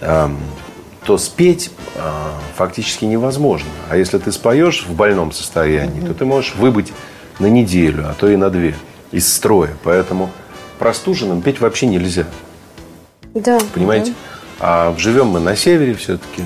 то 0.00 1.18
спеть 1.18 1.70
а, 1.96 2.32
фактически 2.54 3.04
невозможно. 3.04 3.68
А 3.90 3.96
если 3.96 4.18
ты 4.18 4.30
споешь 4.30 4.84
в 4.86 4.94
больном 4.94 5.32
состоянии, 5.32 6.00
то 6.00 6.14
ты 6.14 6.24
можешь 6.24 6.54
выбыть 6.54 6.92
на 7.40 7.46
неделю, 7.46 8.08
а 8.08 8.14
то 8.14 8.28
и 8.28 8.36
на 8.36 8.50
две 8.50 8.76
из 9.10 9.32
строя. 9.32 9.76
Поэтому 9.82 10.30
простуженным 10.78 11.42
петь 11.42 11.60
вообще 11.60 11.86
нельзя. 11.86 12.24
Да. 13.34 13.58
Понимаете? 13.74 14.12
Да. 14.12 14.16
А 14.60 14.94
живем 14.96 15.28
мы 15.28 15.40
на 15.40 15.56
севере 15.56 15.94
все-таки. 15.94 16.44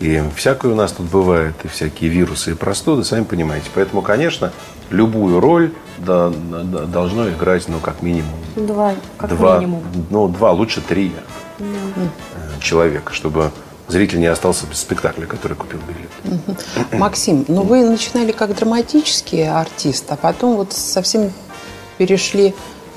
И 0.00 0.22
всякое 0.36 0.72
у 0.72 0.74
нас 0.74 0.92
тут 0.92 1.06
бывает, 1.06 1.54
и 1.64 1.68
всякие 1.68 2.10
вирусы, 2.10 2.52
и 2.52 2.54
простуды, 2.54 3.04
сами 3.04 3.24
понимаете. 3.24 3.66
Поэтому, 3.74 4.02
конечно, 4.02 4.52
любую 4.90 5.40
роль 5.40 5.72
да, 5.98 6.30
да, 6.30 6.80
должно 6.86 7.28
играть, 7.28 7.68
ну, 7.68 7.78
как 7.78 8.02
минимум. 8.02 8.34
Два, 8.56 8.94
как 9.16 9.30
два, 9.30 9.58
минимум. 9.58 9.82
Ну, 10.10 10.28
два, 10.28 10.52
лучше 10.52 10.80
три 10.80 11.12
да. 11.58 11.64
человека, 12.60 13.12
чтобы 13.12 13.52
зритель 13.88 14.20
не 14.20 14.26
остался 14.26 14.66
без 14.66 14.80
спектакля, 14.80 15.26
который 15.26 15.56
купил 15.56 15.78
билет. 15.86 16.58
Максим, 16.92 17.44
ну 17.48 17.62
вы 17.62 17.84
начинали 17.84 18.32
как 18.32 18.54
драматический 18.54 19.48
артист, 19.48 20.06
а 20.08 20.16
потом 20.16 20.56
вот 20.56 20.72
совсем 20.72 21.32
перешли 21.98 22.54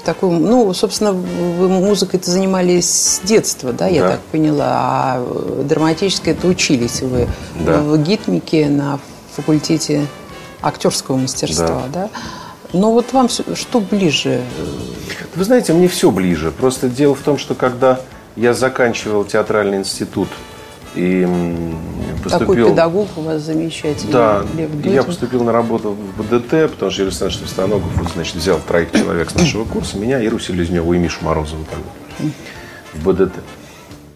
такую, 0.07 0.39
ну, 0.39 0.73
собственно, 0.73 1.11
вы 1.11 1.67
музыкой-то 1.67 2.31
занимались 2.31 2.89
с 2.89 3.19
детства, 3.25 3.73
да, 3.73 3.87
я 3.87 4.03
да. 4.03 4.11
так 4.11 4.21
поняла, 4.31 4.65
а 4.69 5.63
драматическое 5.65 6.33
это 6.33 6.47
учились 6.47 7.01
вы 7.01 7.27
да. 7.59 7.81
в 7.81 7.97
гитмике 8.01 8.69
на 8.69 8.99
факультете 9.35 10.07
актерского 10.61 11.17
мастерства, 11.17 11.83
да. 11.91 12.03
да? 12.03 12.09
Но 12.71 12.93
вот 12.93 13.11
вам 13.11 13.27
что 13.27 13.81
ближе? 13.81 14.41
Вы 15.35 15.43
знаете, 15.43 15.73
мне 15.73 15.89
все 15.89 16.09
ближе. 16.09 16.51
Просто 16.51 16.87
дело 16.87 17.13
в 17.13 17.21
том, 17.21 17.37
что 17.37 17.53
когда 17.53 17.99
я 18.37 18.53
заканчивал 18.53 19.25
театральный 19.25 19.77
институт 19.77 20.29
и 20.97 21.27
поступил... 22.23 22.47
Такой 22.55 22.69
педагог 22.71 23.07
у 23.17 23.21
вас 23.21 23.41
замечательный. 23.41 24.11
Да, 24.11 24.43
я 24.83 25.03
поступил 25.03 25.43
на 25.43 25.51
работу 25.51 25.91
в 25.91 26.21
БДТ, 26.21 26.71
потому 26.71 26.91
что 26.91 27.01
Юрий 27.01 27.09
Александрович 27.09 27.39
Товстоногов 27.39 27.89
вот, 27.95 28.11
значит, 28.13 28.35
взял 28.35 28.59
троих 28.59 28.91
человек 28.91 29.29
с 29.29 29.35
нашего 29.35 29.65
курса, 29.65 29.97
меня, 29.97 30.19
Иру 30.19 30.39
Селезневу 30.39 30.93
и 30.93 30.97
Мишу 30.97 31.23
Морозову 31.23 31.63
тогда, 31.69 32.31
в 32.93 33.07
БДТ. 33.07 33.35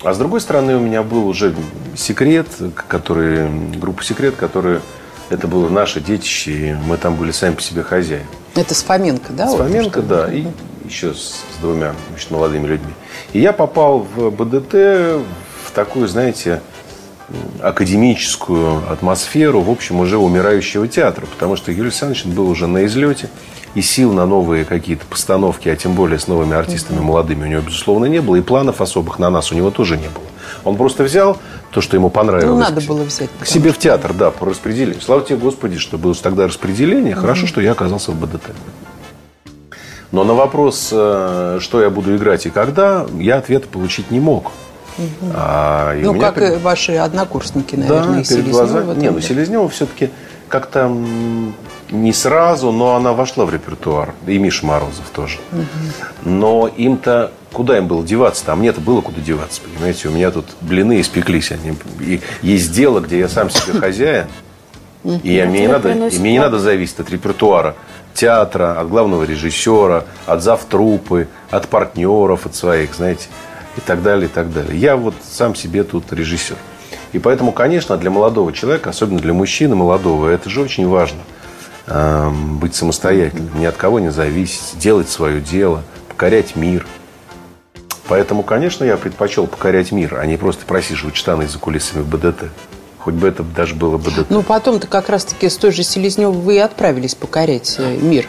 А 0.04 0.14
с 0.14 0.18
другой 0.18 0.42
стороны, 0.42 0.76
у 0.76 0.80
меня 0.80 1.04
был 1.04 1.28
уже 1.28 1.54
секрет, 1.96 2.48
который, 2.88 3.48
группа 3.78 4.04
секрет, 4.04 4.36
которая 4.36 4.82
это 5.30 5.48
было 5.48 5.70
наше 5.70 6.02
детище, 6.02 6.52
и 6.52 6.74
мы 6.74 6.98
там 6.98 7.16
были 7.16 7.32
сами 7.32 7.54
по 7.54 7.62
себе 7.62 7.84
хозяева. 7.84 8.26
Это 8.56 8.74
с 8.74 8.82
Фоменко, 8.84 9.32
да? 9.32 9.48
С 9.48 9.56
Фоменко, 9.56 10.02
да, 10.02 10.34
и 10.34 10.48
еще 10.86 11.14
с, 11.14 11.44
с 11.58 11.62
двумя 11.62 11.94
значит, 12.10 12.32
молодыми 12.32 12.68
людьми. 12.68 12.92
И 13.32 13.40
я 13.40 13.54
попал 13.54 14.00
в 14.00 14.32
БДТ 14.32 14.74
в 14.74 15.72
такую, 15.74 16.08
знаете, 16.08 16.62
академическую 17.62 18.90
атмосферу, 18.92 19.62
в 19.62 19.70
общем, 19.70 20.00
уже 20.00 20.18
умирающего 20.18 20.88
театра, 20.88 21.26
потому 21.26 21.56
что 21.56 21.72
Юрий 21.72 21.90
Александрович 21.90 22.26
был 22.26 22.50
уже 22.50 22.68
на 22.68 22.86
излете, 22.86 23.30
и 23.74 23.82
сил 23.82 24.14
на 24.14 24.26
новые 24.26 24.66
какие-то 24.66 25.06
постановки, 25.06 25.70
а 25.70 25.76
тем 25.76 25.94
более 25.94 26.20
с 26.20 26.28
новыми 26.28 26.56
артистами 26.56 27.00
молодыми 27.00 27.44
у 27.44 27.48
него, 27.48 27.62
безусловно, 27.62 28.06
не 28.06 28.20
было, 28.22 28.36
и 28.36 28.42
планов 28.42 28.82
особых 28.82 29.20
на 29.20 29.30
нас 29.30 29.52
у 29.52 29.56
него 29.56 29.72
тоже 29.72 29.98
не 29.98 30.10
было. 30.10 30.26
Он 30.64 30.76
просто 30.76 31.04
взял 31.04 31.38
то, 31.72 31.80
что 31.82 31.96
ему 31.96 32.10
понравилось. 32.10 32.50
Ну, 32.50 32.60
надо 32.60 32.82
было 32.82 33.04
взять. 33.04 33.30
К 33.40 33.46
себе 33.46 33.72
в 33.72 33.78
театр, 33.78 34.14
да, 34.14 34.32
по 34.32 34.46
распределению. 34.46 35.02
Слава 35.02 35.24
тебе, 35.24 35.38
Господи, 35.38 35.78
что 35.78 35.98
было 35.98 36.14
тогда 36.16 36.48
распределение. 36.48 37.14
Угу. 37.14 37.22
Хорошо, 37.22 37.48
что 37.48 37.62
я 37.62 37.72
оказался 37.72 38.12
в 38.12 38.20
БДТ. 38.20 38.52
Но 40.12 40.26
на 40.26 40.34
вопрос, 40.34 40.90
э, 40.92 41.60
что 41.62 41.82
я 41.82 41.90
буду 41.90 42.16
играть 42.18 42.46
и 42.46 42.50
когда, 42.50 43.06
я 43.18 43.38
ответа 43.38 43.68
получить 43.70 44.12
не 44.12 44.20
мог. 44.20 44.52
Угу. 44.98 45.32
А, 45.34 45.94
ну, 45.96 46.20
как 46.20 46.36
перед... 46.36 46.54
и 46.54 46.58
ваши 46.58 46.96
однокурсники, 46.96 47.76
наверное, 47.76 48.24
да, 48.24 48.30
перед 48.30 48.50
глазами. 48.50 49.00
Не, 49.00 49.10
ну 49.10 49.22
Селезнева 49.22 49.70
все-таки 49.70 50.10
как-то 50.48 50.92
не 51.92 52.14
сразу, 52.14 52.72
но 52.72 52.96
она 52.96 53.14
вошла 53.14 53.46
в 53.46 53.54
репертуар. 53.54 54.14
И 54.28 54.38
Миша 54.38 54.66
Морозов 54.66 55.06
тоже. 55.14 55.40
Угу. 55.52 56.30
Но 56.30 56.68
им-то 56.68 57.32
куда 57.52 57.78
им 57.78 57.88
было 57.88 58.04
деваться? 58.04 58.46
Там 58.46 58.60
мне-то 58.60 58.82
было 58.82 59.02
куда 59.02 59.22
деваться, 59.22 59.62
понимаете? 59.62 60.08
У 60.08 60.12
меня 60.12 60.32
тут 60.32 60.46
блины 60.62 61.02
испеклись. 61.02 61.52
Они, 61.52 61.78
и 62.00 62.22
есть 62.42 62.72
дело, 62.72 63.00
где 63.00 63.20
я 63.20 63.30
сам 63.30 63.50
себе 63.50 63.80
хозяин. 63.80 64.28
И 65.04 65.34
я, 65.34 65.48
мне, 65.48 65.62
не 65.62 65.68
надо, 65.68 65.92
и 65.92 66.20
мне 66.20 66.34
не 66.34 66.40
надо 66.40 66.60
зависеть 66.60 67.00
от 67.00 67.10
репертуара 67.10 67.76
театра, 68.14 68.80
от 68.80 68.90
главного 68.90 69.24
режиссера, 69.24 70.06
от 70.26 70.44
завтрупы, 70.44 71.28
от 71.50 71.68
партнеров, 71.70 72.46
от 72.46 72.56
своих, 72.56 72.94
знаете 72.94 73.28
и 73.78 73.82
так 73.82 74.04
далее, 74.04 74.26
и 74.26 74.32
так 74.32 74.54
далее. 74.54 74.78
Я 74.78 74.96
вот 74.96 75.16
сам 75.24 75.56
себе 75.56 75.84
тут 75.84 76.12
режиссер. 76.12 76.58
И 77.14 77.20
поэтому, 77.20 77.52
конечно, 77.52 77.98
для 77.98 78.10
молодого 78.10 78.54
человека, 78.54 78.90
особенно 78.90 79.20
для 79.20 79.34
мужчины 79.34 79.76
молодого, 79.76 80.30
это 80.30 80.50
же 80.50 80.62
очень 80.62 80.88
важно 80.88 81.20
э, 81.88 82.30
быть 82.30 82.76
самостоятельным, 82.76 83.60
ни 83.60 83.66
от 83.66 83.76
кого 83.76 84.00
не 84.00 84.12
зависеть, 84.12 84.78
делать 84.80 85.10
свое 85.10 85.42
дело, 85.42 85.84
покорять 86.08 86.56
мир. 86.56 86.86
Поэтому, 88.08 88.44
конечно, 88.44 88.84
я 88.84 88.98
предпочел 88.98 89.48
покорять 89.48 89.92
мир, 89.92 90.18
а 90.20 90.26
не 90.26 90.38
просто 90.38 90.66
просиживать 90.66 91.16
штаны 91.16 91.48
за 91.48 91.60
кулисами 91.60 92.04
БДТ. 92.04 92.50
Хоть 93.00 93.16
бы 93.16 93.28
это 93.28 93.44
даже 93.44 93.74
было 93.74 93.98
БДТ. 93.98 94.28
Ну, 94.30 94.44
потом-то 94.44 94.88
как 94.88 95.10
раз-таки 95.10 95.50
с 95.50 95.58
той 95.58 95.72
же 95.72 95.84
Селезневой 95.84 96.36
вы 96.36 96.56
и 96.56 96.60
отправились 96.60 97.16
покорять 97.16 97.76
э, 97.80 97.98
мир. 97.98 98.28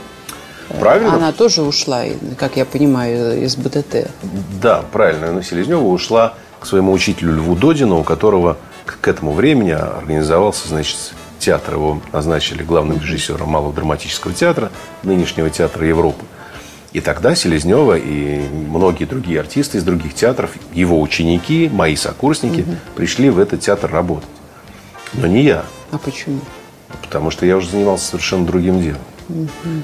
Правильно? 0.79 1.15
Она 1.15 1.33
тоже 1.33 1.63
ушла, 1.63 2.05
как 2.39 2.57
я 2.57 2.65
понимаю, 2.65 3.43
из 3.43 3.57
БДТ. 3.57 4.09
Да, 4.61 4.83
правильно. 4.93 5.33
Но 5.33 5.43
Селезнева 5.43 5.83
ушла 5.83 6.35
к 6.61 6.67
своему 6.67 6.93
учителю 6.93 7.35
Льву 7.35 7.55
Додину, 7.55 8.01
у 8.01 8.05
которого 8.05 8.57
к 8.85 9.07
этому 9.07 9.33
времени 9.33 9.71
организовался, 9.71 10.69
значит, 10.69 10.97
театр. 11.39 11.75
Его 11.75 12.01
назначили 12.13 12.63
главным 12.63 13.01
режиссером 13.01 13.49
Малого 13.49 13.73
драматического 13.73 14.33
театра, 14.33 14.71
нынешнего 15.03 15.51
театра 15.51 15.87
Европы. 15.87 16.25
И 16.93 17.01
тогда 17.01 17.35
Селезнева 17.35 17.97
и 17.97 18.41
многие 18.51 19.05
другие 19.07 19.41
артисты 19.41 19.79
из 19.79 19.85
других 19.85 20.15
театров, 20.15 20.51
его 20.75 21.01
ученики, 21.01 21.71
мои 21.73 21.97
сокурсники, 21.97 22.61
угу. 22.61 22.77
пришли 22.97 23.31
в 23.31 23.39
этот 23.39 23.61
театр 23.61 23.91
работать. 23.91 24.29
Но 25.15 25.27
не 25.27 25.43
я. 25.43 25.65
А 25.91 25.99
почему? 25.99 26.41
потому 27.13 27.31
что 27.31 27.45
я 27.45 27.57
уже 27.57 27.69
занимался 27.69 28.07
совершенно 28.07 28.47
другим 28.47 28.81
делом. 28.81 29.01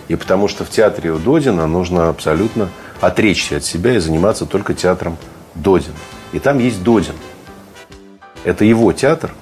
И 0.09 0.17
потому 0.17 0.49
что 0.49 0.65
в 0.65 0.71
театре 0.71 1.13
у 1.13 1.19
Додина 1.19 1.67
нужно 1.67 2.09
абсолютно 2.09 2.69
отречься 3.01 3.57
от 3.59 3.65
себя 3.65 3.95
и 3.95 3.99
заниматься 3.99 4.47
только 4.47 4.75
театром 4.75 5.17
Додина. 5.55 5.95
И 6.33 6.39
там 6.39 6.59
есть 6.59 6.83
Додин. 6.83 7.15
Это 8.45 8.65
его 8.65 8.93
театр, 8.93 9.33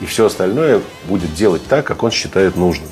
и 0.00 0.06
все 0.06 0.26
остальное 0.26 0.80
будет 1.06 1.34
делать 1.34 1.62
так, 1.68 1.86
как 1.86 2.02
он 2.02 2.10
считает 2.10 2.56
нужным. 2.56 2.88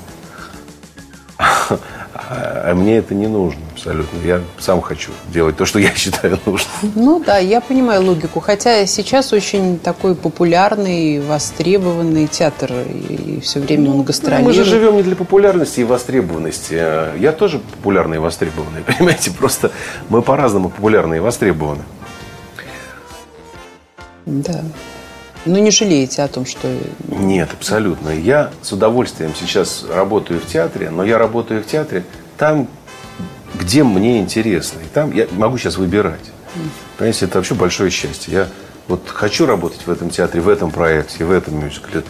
А 2.31 2.75
мне 2.75 2.99
это 2.99 3.15
не 3.15 3.27
нужно 3.27 3.61
абсолютно. 3.73 4.19
Я 4.23 4.43
сам 4.59 4.83
хочу 4.83 5.13
делать 5.33 5.57
то, 5.57 5.65
что 5.65 5.79
я 5.79 5.95
считаю 5.95 6.39
нужным. 6.45 6.71
Ну 6.95 7.23
да, 7.25 7.39
я 7.39 7.63
понимаю 7.63 8.05
логику. 8.05 8.41
Хотя 8.41 8.85
сейчас 8.87 9.33
очень 9.33 9.79
такой 9.79 10.15
популярный, 10.15 11.21
востребованный 11.21 12.27
театр, 12.27 12.71
и 12.73 13.41
все 13.41 13.61
время 13.61 13.91
он 13.91 14.03
гастролирует. 14.03 14.47
Мы 14.47 14.53
же 14.53 14.65
живем 14.65 14.97
не 14.97 15.03
для 15.03 15.17
популярности 15.17 15.81
и 15.81 15.85
востребованности. 15.85 16.75
Я 17.19 17.33
тоже 17.33 17.61
популярный 17.61 18.19
и 18.19 18.21
востребованный, 18.21 18.83
понимаете? 18.87 19.31
Просто 19.31 19.73
мы 20.11 20.21
по-разному 20.21 20.69
популярны 20.69 21.17
и 21.17 21.21
востребованы. 21.21 21.83
Да. 24.27 24.61
Ну, 25.49 25.59
не 25.59 25.71
жалеете 25.71 26.23
о 26.23 26.29
том, 26.29 26.45
что... 26.45 26.69
Нет, 27.09 27.49
абсолютно. 27.53 28.11
Я 28.11 28.51
с 28.61 28.71
удовольствием 28.73 29.33
сейчас 29.35 29.85
работаю 29.89 30.41
в 30.41 30.47
театре, 30.47 30.91
но 30.91 31.03
я 31.05 31.17
работаю 31.17 31.63
в 31.63 31.67
театре 31.67 32.05
там, 32.37 32.69
где 33.55 33.83
мне 33.83 34.19
интересно. 34.19 34.81
И 34.81 34.89
там 34.93 35.11
я 35.13 35.27
могу 35.33 35.57
сейчас 35.57 35.79
выбирать. 35.79 36.21
Понимаете, 36.99 37.25
это 37.25 37.39
вообще 37.39 37.55
большое 37.55 37.91
счастье. 37.91 38.35
Я 38.35 38.49
вот 38.89 39.09
хочу 39.09 39.47
работать 39.47 39.87
в 39.87 39.91
этом 39.91 40.11
театре, 40.11 40.43
в 40.43 40.49
этом 40.51 40.71
проекте, 40.71 41.25
в 41.25 41.31
этом 41.31 41.65
мюзикле, 41.65 42.03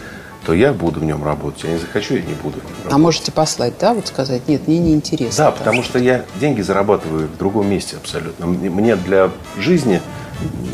то 0.45 0.53
я 0.53 0.73
буду 0.73 0.99
в 0.99 1.05
нем 1.05 1.23
работать. 1.23 1.63
Я 1.63 1.71
не 1.71 1.79
захочу, 1.79 2.15
я 2.15 2.21
не 2.21 2.33
буду 2.33 2.59
в 2.59 2.63
нем 2.63 2.73
работать. 2.73 2.93
А 2.93 2.97
можете 2.97 3.31
послать, 3.31 3.73
да, 3.79 3.93
вот 3.93 4.07
сказать, 4.07 4.49
нет, 4.49 4.67
мне 4.67 4.79
не 4.79 4.93
интересно. 4.93 5.45
Да, 5.45 5.51
потому 5.51 5.81
что 5.81 5.97
я 5.97 6.25
деньги 6.41 6.61
зарабатываю 6.61 7.27
в 7.27 7.37
другом 7.37 7.69
месте 7.69 7.95
абсолютно. 7.95 8.47
Мне 8.47 8.97
для 8.97 9.31
жизни 9.57 10.01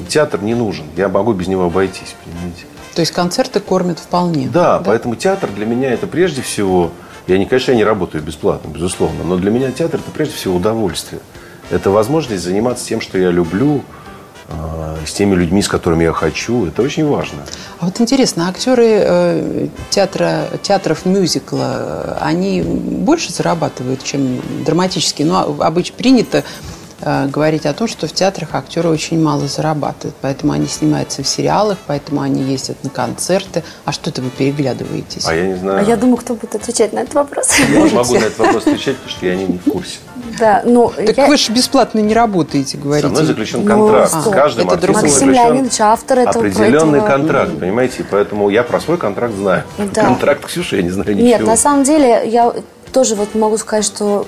театр 0.07 0.41
не 0.41 0.55
нужен. 0.55 0.85
Я 0.95 1.09
могу 1.09 1.33
без 1.33 1.47
него 1.47 1.65
обойтись, 1.65 2.15
понимаете? 2.23 2.65
То 2.93 3.01
есть 3.01 3.11
концерты 3.11 3.59
кормят 3.59 3.99
вполне. 3.99 4.47
Да, 4.47 4.77
да, 4.77 4.83
поэтому 4.85 5.15
театр 5.15 5.49
для 5.51 5.65
меня 5.65 5.91
это 5.91 6.07
прежде 6.07 6.41
всего... 6.41 6.91
Я, 7.27 7.37
не, 7.37 7.45
конечно, 7.45 7.71
я 7.71 7.77
не 7.77 7.83
работаю 7.83 8.23
бесплатно, 8.23 8.69
безусловно, 8.69 9.23
но 9.23 9.37
для 9.37 9.51
меня 9.51 9.71
театр 9.71 9.99
это 9.99 10.11
прежде 10.11 10.35
всего 10.35 10.55
удовольствие. 10.55 11.21
Это 11.71 11.89
возможность 11.89 12.43
заниматься 12.43 12.85
тем, 12.85 13.01
что 13.01 13.17
я 13.17 13.31
люблю, 13.31 13.83
а, 14.47 14.95
с 15.05 15.11
теми 15.13 15.33
людьми, 15.33 15.61
с 15.61 15.67
которыми 15.67 16.03
я 16.03 16.13
хочу. 16.13 16.67
Это 16.67 16.83
очень 16.83 17.07
важно. 17.07 17.39
А 17.79 17.85
вот 17.85 17.99
интересно, 17.99 18.47
актеры 18.47 18.87
э, 18.87 19.67
театра, 19.89 20.49
театров 20.61 21.05
мюзикла, 21.05 22.17
они 22.21 22.61
больше 22.61 23.33
зарабатывают, 23.33 24.03
чем 24.03 24.39
драматические? 24.63 25.27
Ну, 25.27 25.61
обычно 25.61 25.95
принято 25.97 26.43
говорить 27.05 27.65
о 27.65 27.73
том, 27.73 27.87
что 27.87 28.07
в 28.07 28.13
театрах 28.13 28.55
актеры 28.55 28.89
очень 28.89 29.21
мало 29.21 29.47
зарабатывают, 29.47 30.15
поэтому 30.21 30.53
они 30.53 30.67
снимаются 30.67 31.21
в 31.21 31.27
сериалах, 31.27 31.77
поэтому 31.85 32.21
они 32.21 32.41
ездят 32.41 32.83
на 32.83 32.89
концерты. 32.89 33.63
А 33.85 33.91
что 33.91 34.09
это 34.09 34.21
вы 34.21 34.29
переглядываетесь? 34.31 35.27
А 35.27 35.35
я 35.35 35.45
не 35.47 35.55
знаю. 35.55 35.79
А 35.79 35.83
я 35.83 35.97
думаю, 35.97 36.17
кто 36.17 36.33
будет 36.33 36.55
отвечать 36.55 36.93
на 36.93 36.99
этот 36.99 37.13
вопрос. 37.13 37.51
Я 37.59 37.81
не 37.81 37.91
могу 37.91 38.13
на 38.15 38.25
этот 38.25 38.39
вопрос 38.39 38.63
отвечать, 38.67 38.97
потому 38.97 39.17
что 39.17 39.25
я 39.25 39.35
не, 39.35 39.57
в 39.57 39.71
курсе. 39.71 39.97
Да, 40.39 40.63
ну, 40.65 40.91
так 40.95 41.17
я... 41.17 41.27
вы 41.27 41.37
же 41.37 41.51
бесплатно 41.51 41.99
не 41.99 42.13
работаете, 42.13 42.77
говорите. 42.77 43.07
Со 43.07 43.13
мной 43.13 43.25
заключен 43.25 43.65
контракт. 43.65 44.11
Ну, 44.13 44.21
с 44.21 44.33
каждым 44.33 44.67
это 44.69 44.77
артистом 44.77 45.03
Максим 45.03 45.31
Леонидович, 45.31 45.81
автор 45.81 46.19
этого 46.19 46.45
Определенный 46.45 46.99
этого... 46.99 47.07
контракт, 47.07 47.59
понимаете? 47.59 48.05
Поэтому 48.09 48.49
я 48.49 48.63
про 48.63 48.79
свой 48.79 48.97
контракт 48.97 49.35
знаю. 49.35 49.63
Да. 49.77 50.05
Контракт 50.05 50.45
Ксюши 50.45 50.77
я 50.77 50.83
не 50.83 50.89
знаю 50.89 51.15
ничего. 51.15 51.27
Нет, 51.27 51.41
на 51.41 51.55
самом 51.55 51.83
деле 51.83 52.23
я 52.27 52.51
тоже 52.91 53.15
вот 53.15 53.35
могу 53.35 53.57
сказать, 53.57 53.85
что 53.85 54.25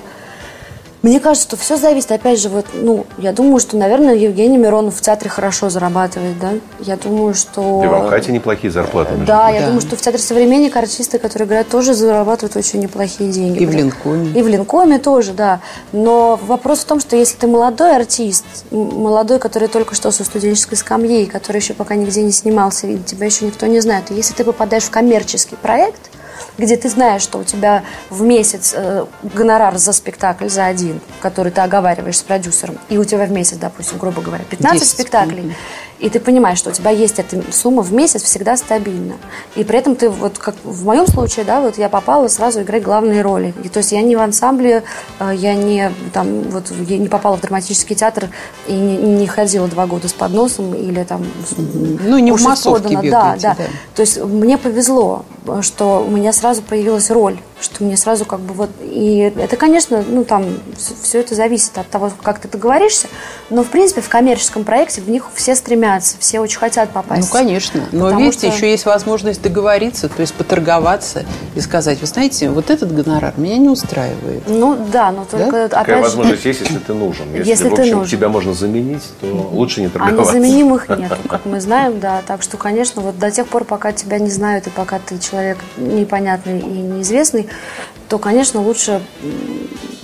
мне 1.02 1.20
кажется, 1.20 1.48
что 1.48 1.56
все 1.56 1.76
зависит, 1.76 2.10
опять 2.10 2.40
же, 2.40 2.48
вот, 2.48 2.66
ну, 2.72 3.06
я 3.18 3.32
думаю, 3.32 3.60
что, 3.60 3.76
наверное, 3.76 4.16
Евгений 4.16 4.58
Миронов 4.58 4.96
в 4.96 5.00
театре 5.00 5.30
хорошо 5.30 5.70
зарабатывает, 5.70 6.38
да? 6.40 6.52
Я 6.80 6.96
думаю, 6.96 7.34
что... 7.34 7.80
Да 7.80 7.86
и 7.86 7.88
в 7.88 7.94
Амхате 7.94 8.32
неплохие 8.32 8.72
зарплаты. 8.72 9.14
Да, 9.24 9.48
я 9.48 9.60
да. 9.60 9.66
думаю, 9.66 9.80
что 9.80 9.94
в 9.94 10.00
театре 10.00 10.22
современник 10.22 10.74
артисты, 10.76 11.18
которые 11.18 11.46
играют, 11.46 11.68
тоже 11.68 11.94
зарабатывают 11.94 12.56
очень 12.56 12.80
неплохие 12.80 13.30
деньги. 13.30 13.62
И 13.62 13.66
в 13.66 13.70
Линкоме. 13.70 14.32
И 14.32 14.42
в 14.42 14.48
Линкоме 14.48 14.98
тоже, 14.98 15.34
да. 15.34 15.60
Но 15.92 16.38
вопрос 16.42 16.80
в 16.80 16.84
том, 16.86 17.00
что 17.00 17.14
если 17.14 17.36
ты 17.36 17.46
молодой 17.46 17.94
артист, 17.94 18.44
молодой, 18.72 19.38
который 19.38 19.68
только 19.68 19.94
что 19.94 20.10
со 20.10 20.24
студенческой 20.24 20.74
скамьи, 20.74 21.26
который 21.26 21.58
еще 21.58 21.74
пока 21.74 21.94
нигде 21.94 22.22
не 22.22 22.32
снимался, 22.32 22.88
и 22.88 22.98
тебя 22.98 23.26
еще 23.26 23.44
никто 23.44 23.66
не 23.66 23.80
знает, 23.80 24.10
и 24.10 24.14
если 24.14 24.34
ты 24.34 24.42
попадаешь 24.42 24.84
в 24.84 24.90
коммерческий 24.90 25.56
проект, 25.56 26.10
где 26.58 26.76
ты 26.76 26.88
знаешь, 26.88 27.22
что 27.22 27.38
у 27.38 27.44
тебя 27.44 27.84
в 28.10 28.22
месяц 28.22 28.74
э, 28.76 29.06
гонорар 29.22 29.78
за 29.78 29.92
спектакль, 29.92 30.48
за 30.48 30.66
один, 30.66 31.00
который 31.20 31.52
ты 31.52 31.60
оговариваешь 31.60 32.18
с 32.18 32.22
продюсером, 32.22 32.78
и 32.88 32.98
у 32.98 33.04
тебя 33.04 33.24
в 33.24 33.30
месяц, 33.30 33.56
допустим, 33.56 33.98
грубо 33.98 34.20
говоря, 34.20 34.44
15 34.44 34.80
10. 34.80 34.92
спектаклей, 34.92 35.54
и 36.00 36.08
ты 36.08 36.20
понимаешь, 36.20 36.58
что 36.58 36.70
у 36.70 36.72
тебя 36.72 36.90
есть 36.90 37.18
эта 37.18 37.40
сумма 37.52 37.82
в 37.82 37.92
месяц 37.92 38.22
всегда 38.22 38.56
стабильна. 38.56 39.14
И 39.56 39.64
при 39.64 39.78
этом 39.78 39.96
ты, 39.96 40.08
вот 40.08 40.38
как 40.38 40.54
в 40.62 40.84
моем 40.84 41.06
случае, 41.06 41.44
да, 41.44 41.60
вот 41.60 41.78
я 41.78 41.88
попала 41.88 42.28
сразу 42.28 42.62
играть 42.62 42.82
главные 42.82 43.22
роли. 43.22 43.52
И, 43.64 43.68
то 43.68 43.78
есть 43.78 43.92
я 43.92 44.02
не 44.02 44.14
в 44.14 44.20
ансамбле, 44.20 44.84
э, 45.18 45.32
я 45.34 45.54
не, 45.54 45.90
там, 46.12 46.42
вот, 46.42 46.72
я 46.88 46.98
не 46.98 47.08
попала 47.08 47.36
в 47.36 47.40
драматический 47.40 47.96
театр 47.96 48.28
и 48.66 48.72
не, 48.72 48.96
не 48.96 49.26
ходила 49.26 49.66
два 49.66 49.86
года 49.86 50.08
с 50.08 50.12
подносом 50.12 50.74
или 50.74 51.02
там... 51.02 51.26
Ну, 51.56 52.18
не 52.18 52.32
в 52.32 52.40
массовке 52.42 52.96
бегаете, 52.96 53.10
да, 53.10 53.36
да, 53.40 53.54
да. 53.58 53.64
То 53.94 54.02
есть 54.02 54.22
мне 54.22 54.56
повезло, 54.56 55.24
что 55.62 56.04
у 56.06 56.10
меня 56.10 56.32
сразу 56.32 56.62
появилась 56.62 57.10
роль 57.10 57.38
что 57.60 57.84
мне 57.84 57.96
сразу 57.96 58.24
как 58.24 58.40
бы 58.40 58.54
вот... 58.54 58.70
И 58.80 59.32
это, 59.36 59.56
конечно, 59.56 60.04
ну 60.06 60.24
там 60.24 60.44
все 60.76 61.20
это 61.20 61.34
зависит 61.34 61.76
от 61.78 61.88
того, 61.88 62.10
как 62.22 62.38
ты 62.38 62.48
договоришься, 62.48 63.08
но, 63.50 63.62
в 63.62 63.68
принципе, 63.68 64.00
в 64.00 64.08
коммерческом 64.08 64.64
проекте 64.64 65.00
в 65.00 65.08
них 65.08 65.26
все 65.34 65.54
стремятся, 65.54 66.16
все 66.18 66.40
очень 66.40 66.58
хотят 66.58 66.90
попасть. 66.90 67.32
Ну, 67.32 67.38
конечно. 67.38 67.82
Но, 67.92 68.10
видите, 68.10 68.48
что... 68.48 68.56
еще 68.56 68.70
есть 68.70 68.86
возможность 68.86 69.42
договориться, 69.42 70.08
то 70.08 70.20
есть 70.20 70.34
поторговаться 70.34 71.24
и 71.54 71.60
сказать, 71.60 72.00
вы 72.00 72.06
знаете, 72.06 72.50
вот 72.50 72.70
этот 72.70 72.94
гонорар 72.94 73.34
меня 73.36 73.58
не 73.58 73.68
устраивает. 73.68 74.42
Ну, 74.46 74.76
да, 74.92 75.10
но 75.10 75.24
только, 75.24 75.50
да? 75.50 75.64
опять 75.64 75.70
Такая 75.70 75.96
же... 75.96 76.02
возможность 76.02 76.44
есть, 76.44 76.60
если 76.60 76.78
ты 76.78 76.94
нужен. 76.94 77.34
Если, 77.34 77.50
если 77.50 77.68
в 77.68 77.72
общем, 77.72 77.84
ты 77.84 77.94
нужен. 77.96 78.18
тебя 78.18 78.28
можно 78.28 78.54
заменить, 78.54 79.02
то 79.20 79.26
лучше 79.52 79.80
не 79.80 79.88
торговаться. 79.88 80.32
А 80.32 80.34
незаменимых 80.36 80.88
нет, 80.98 81.12
как 81.28 81.46
мы 81.46 81.60
знаем, 81.60 82.00
да. 82.00 82.22
Так 82.26 82.42
что, 82.42 82.56
конечно, 82.56 83.02
вот 83.02 83.18
до 83.18 83.30
тех 83.30 83.46
пор, 83.46 83.64
пока 83.64 83.92
тебя 83.92 84.18
не 84.18 84.30
знают 84.30 84.66
и 84.66 84.70
пока 84.70 84.98
ты 84.98 85.18
человек 85.18 85.58
непонятный 85.76 86.58
и 86.60 86.64
неизвестный, 86.64 87.47
то, 88.08 88.18
конечно, 88.18 88.60
лучше 88.60 89.02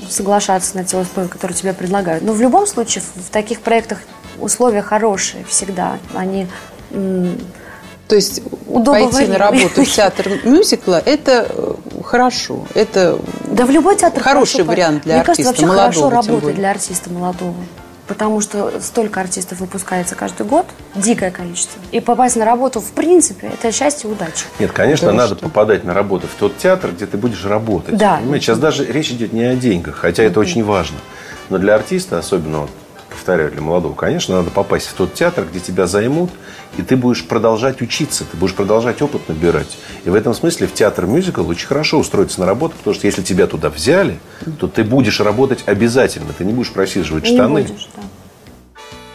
соглашаться 0.08 0.76
на 0.76 0.84
те 0.84 0.96
условия, 0.96 1.28
которые 1.28 1.56
тебе 1.56 1.72
предлагают. 1.72 2.22
Но 2.22 2.32
в 2.32 2.40
любом 2.40 2.66
случае 2.66 3.02
в 3.14 3.30
таких 3.30 3.60
проектах 3.60 4.00
условия 4.38 4.82
хорошие 4.82 5.44
всегда. 5.44 5.98
Они 6.14 6.46
то 8.06 8.16
есть 8.16 8.42
пойти 8.84 9.26
на 9.26 9.38
работу 9.38 9.84
в 9.84 9.88
театр 9.90 10.28
мюзикла– 10.44 11.02
это 11.06 11.46
э, 11.48 11.74
хорошо. 12.04 12.66
Это 12.74 13.18
да 13.48 13.64
в 13.64 13.70
любой 13.70 13.96
театр 13.96 14.22
хороший 14.22 14.58
хорошо, 14.58 14.68
вариант 14.68 15.02
для 15.04 15.14
Мне 15.14 15.22
артиста 15.22 15.42
кажется, 15.42 15.66
вообще 15.66 15.66
молодого. 15.66 16.10
хорошо 16.10 16.10
работать 16.10 16.54
для 16.54 16.70
артиста 16.70 17.10
молодого 17.10 17.54
потому 18.06 18.40
что 18.40 18.72
столько 18.80 19.20
артистов 19.20 19.60
выпускается 19.60 20.14
каждый 20.14 20.46
год, 20.46 20.66
дикое 20.94 21.30
количество. 21.30 21.80
И 21.92 22.00
попасть 22.00 22.36
на 22.36 22.44
работу, 22.44 22.80
в 22.80 22.92
принципе, 22.92 23.48
это 23.48 23.72
счастье 23.72 24.08
и 24.08 24.12
удача. 24.12 24.44
Нет, 24.58 24.72
конечно, 24.72 25.08
да, 25.08 25.12
надо 25.14 25.34
что? 25.36 25.44
попадать 25.44 25.84
на 25.84 25.94
работу 25.94 26.26
в 26.26 26.38
тот 26.38 26.56
театр, 26.58 26.92
где 26.92 27.06
ты 27.06 27.16
будешь 27.16 27.44
работать. 27.44 27.96
Да. 27.96 28.16
Понимаете, 28.16 28.46
сейчас 28.46 28.58
даже 28.58 28.84
речь 28.84 29.10
идет 29.10 29.32
не 29.32 29.44
о 29.44 29.54
деньгах, 29.54 29.96
хотя 29.96 30.22
это 30.22 30.40
очень 30.40 30.64
важно. 30.64 30.98
Но 31.50 31.58
для 31.58 31.74
артиста, 31.74 32.18
особенно 32.18 32.68
повторяю, 33.24 33.50
для 33.50 33.62
молодого, 33.62 33.94
конечно, 33.94 34.36
надо 34.36 34.50
попасть 34.50 34.86
в 34.86 34.92
тот 34.92 35.14
театр, 35.14 35.46
где 35.50 35.58
тебя 35.58 35.86
займут, 35.86 36.30
и 36.76 36.82
ты 36.82 36.94
будешь 36.94 37.26
продолжать 37.26 37.80
учиться, 37.80 38.26
ты 38.30 38.36
будешь 38.36 38.54
продолжать 38.54 39.00
опыт 39.00 39.30
набирать. 39.30 39.78
И 40.04 40.10
в 40.10 40.14
этом 40.14 40.34
смысле 40.34 40.66
в 40.66 40.74
театр 40.74 41.06
мюзикл 41.06 41.48
очень 41.48 41.66
хорошо 41.66 41.98
устроиться 41.98 42.40
на 42.40 42.46
работу, 42.46 42.74
потому 42.76 42.94
что 42.94 43.06
если 43.06 43.22
тебя 43.22 43.46
туда 43.46 43.70
взяли, 43.70 44.18
то 44.60 44.68
ты 44.68 44.84
будешь 44.84 45.20
работать 45.20 45.62
обязательно, 45.64 46.34
ты 46.36 46.44
не 46.44 46.52
будешь 46.52 46.70
просиживать 46.70 47.24
штаны. 47.24 47.60
Не 47.60 47.66
будешь, 47.68 47.88
да. 47.96 48.02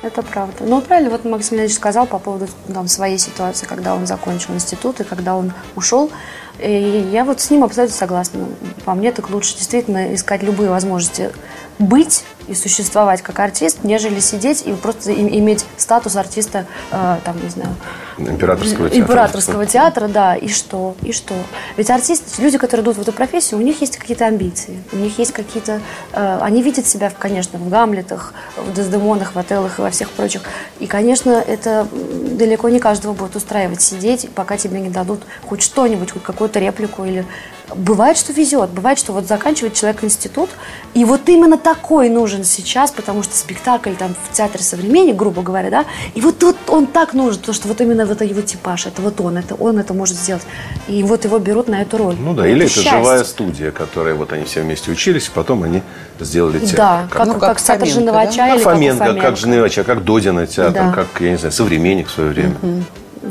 Это 0.01 0.23
правда. 0.23 0.55
Ну, 0.61 0.81
правильно, 0.81 1.11
вот 1.11 1.23
Максим 1.25 1.57
Леонидович 1.57 1.75
сказал 1.75 2.07
по 2.07 2.17
поводу 2.17 2.47
там, 2.73 2.87
своей 2.87 3.19
ситуации, 3.19 3.67
когда 3.67 3.93
он 3.93 4.07
закончил 4.07 4.55
институт 4.55 5.01
и 5.01 5.03
когда 5.03 5.35
он 5.35 5.53
ушел. 5.75 6.09
И 6.61 7.09
я 7.11 7.23
вот 7.23 7.39
с 7.39 7.49
ним 7.49 7.63
абсолютно 7.63 7.95
согласна. 7.95 8.41
По 8.85 8.93
мне 8.93 9.11
так 9.11 9.29
лучше 9.29 9.55
действительно 9.55 10.13
искать 10.13 10.43
любые 10.43 10.69
возможности 10.69 11.31
быть 11.79 12.23
и 12.49 12.53
существовать 12.53 13.21
как 13.21 13.39
артист, 13.39 13.83
нежели 13.83 14.19
сидеть 14.19 14.63
и 14.65 14.73
просто 14.73 15.13
иметь 15.13 15.65
статус 15.77 16.15
артиста, 16.15 16.65
э, 16.91 17.17
там, 17.23 17.41
не 17.41 17.49
знаю, 17.49 17.69
императорского 18.17 18.89
театра. 18.89 18.99
Императорского 18.99 19.65
театра, 19.65 20.07
да, 20.07 20.35
и 20.35 20.47
что, 20.49 20.95
и 21.03 21.13
что. 21.13 21.35
Ведь 21.77 21.89
артисты, 21.89 22.41
люди, 22.41 22.57
которые 22.57 22.83
идут 22.83 22.97
в 22.97 23.01
эту 23.01 23.13
профессию, 23.13 23.59
у 23.59 23.63
них 23.63 23.79
есть 23.81 23.97
какие-то 23.97 24.25
амбиции, 24.25 24.81
у 24.91 24.97
них 24.97 25.17
есть 25.19 25.31
какие-то, 25.31 25.79
э, 26.11 26.39
они 26.41 26.61
видят 26.63 26.87
себя, 26.87 27.11
конечно, 27.17 27.59
в 27.59 27.69
Гамлетах, 27.69 28.33
в 28.57 28.73
Дездемонах, 28.73 29.35
в 29.35 29.39
Отеллах 29.39 29.79
и 29.79 29.81
во 29.81 29.91
всех 29.91 30.09
прочих. 30.09 30.41
И, 30.79 30.87
конечно, 30.87 31.31
это 31.31 31.87
далеко 32.31 32.69
не 32.69 32.79
каждого 32.79 33.13
будет 33.13 33.35
устраивать 33.35 33.81
сидеть, 33.81 34.29
пока 34.33 34.57
тебе 34.57 34.81
не 34.81 34.89
дадут 34.89 35.21
хоть 35.47 35.61
что-нибудь, 35.61 36.11
хоть 36.11 36.23
какую-то 36.49 36.59
реплику 36.59 37.05
или 37.05 37.25
Бывает, 37.75 38.17
что 38.17 38.33
везет, 38.33 38.71
бывает, 38.71 38.97
что 38.97 39.13
вот 39.13 39.27
заканчивает 39.27 39.75
человек 39.75 40.03
институт, 40.03 40.49
и 40.95 41.05
вот 41.05 41.29
именно 41.29 41.55
такой 41.55 42.09
нужен 42.09 42.43
сейчас, 42.43 42.89
потому 42.89 43.21
что 43.21 43.37
спектакль 43.37 43.93
там 43.93 44.15
в 44.27 44.33
театре 44.33 44.63
современник, 44.63 45.15
грубо 45.15 45.43
говоря, 45.43 45.69
да, 45.69 45.85
и 46.15 46.21
вот 46.21 46.39
тут 46.39 46.55
он 46.67 46.87
так 46.87 47.13
нужен, 47.13 47.39
потому 47.39 47.53
что 47.53 47.67
вот 47.67 47.79
именно 47.79 48.07
вот 48.07 48.21
его 48.21 48.41
типаж, 48.41 48.87
это 48.87 49.03
вот 49.03 49.21
он, 49.21 49.37
это 49.37 49.53
он 49.53 49.77
это 49.77 49.93
может 49.93 50.15
сделать, 50.15 50.41
и 50.87 51.03
вот 51.03 51.25
его 51.25 51.37
берут 51.37 51.67
на 51.67 51.83
эту 51.83 51.97
роль. 51.97 52.15
Ну 52.19 52.33
да, 52.33 52.47
или 52.47 52.65
это 52.65 52.73
счастье. 52.73 52.91
живая 52.91 53.23
студия, 53.23 53.69
которая 53.69 54.15
вот 54.15 54.33
они 54.33 54.45
все 54.45 54.61
вместе 54.61 54.89
учились, 54.89 55.29
потом 55.31 55.61
они 55.61 55.83
сделали 56.19 56.57
театр. 56.57 56.75
Да, 56.75 57.07
как, 57.11 57.27
ну, 57.27 57.33
как, 57.33 57.41
как 57.41 57.61
театр 57.61 57.87
Женовача 57.87 58.37
да? 58.37 58.55
или 58.55 58.63
Фоменко, 58.63 59.05
как, 59.05 59.21
как 59.21 59.37
Женовача, 59.37 59.83
как 59.83 60.03
Додина 60.03 60.47
театр, 60.47 60.73
да. 60.73 60.91
как, 60.91 61.21
я 61.21 61.29
не 61.29 61.37
знаю, 61.37 61.51
современник 61.51 62.07
в 62.07 62.11
свое 62.11 62.31
время. 62.31 62.55
Угу. 62.63 62.83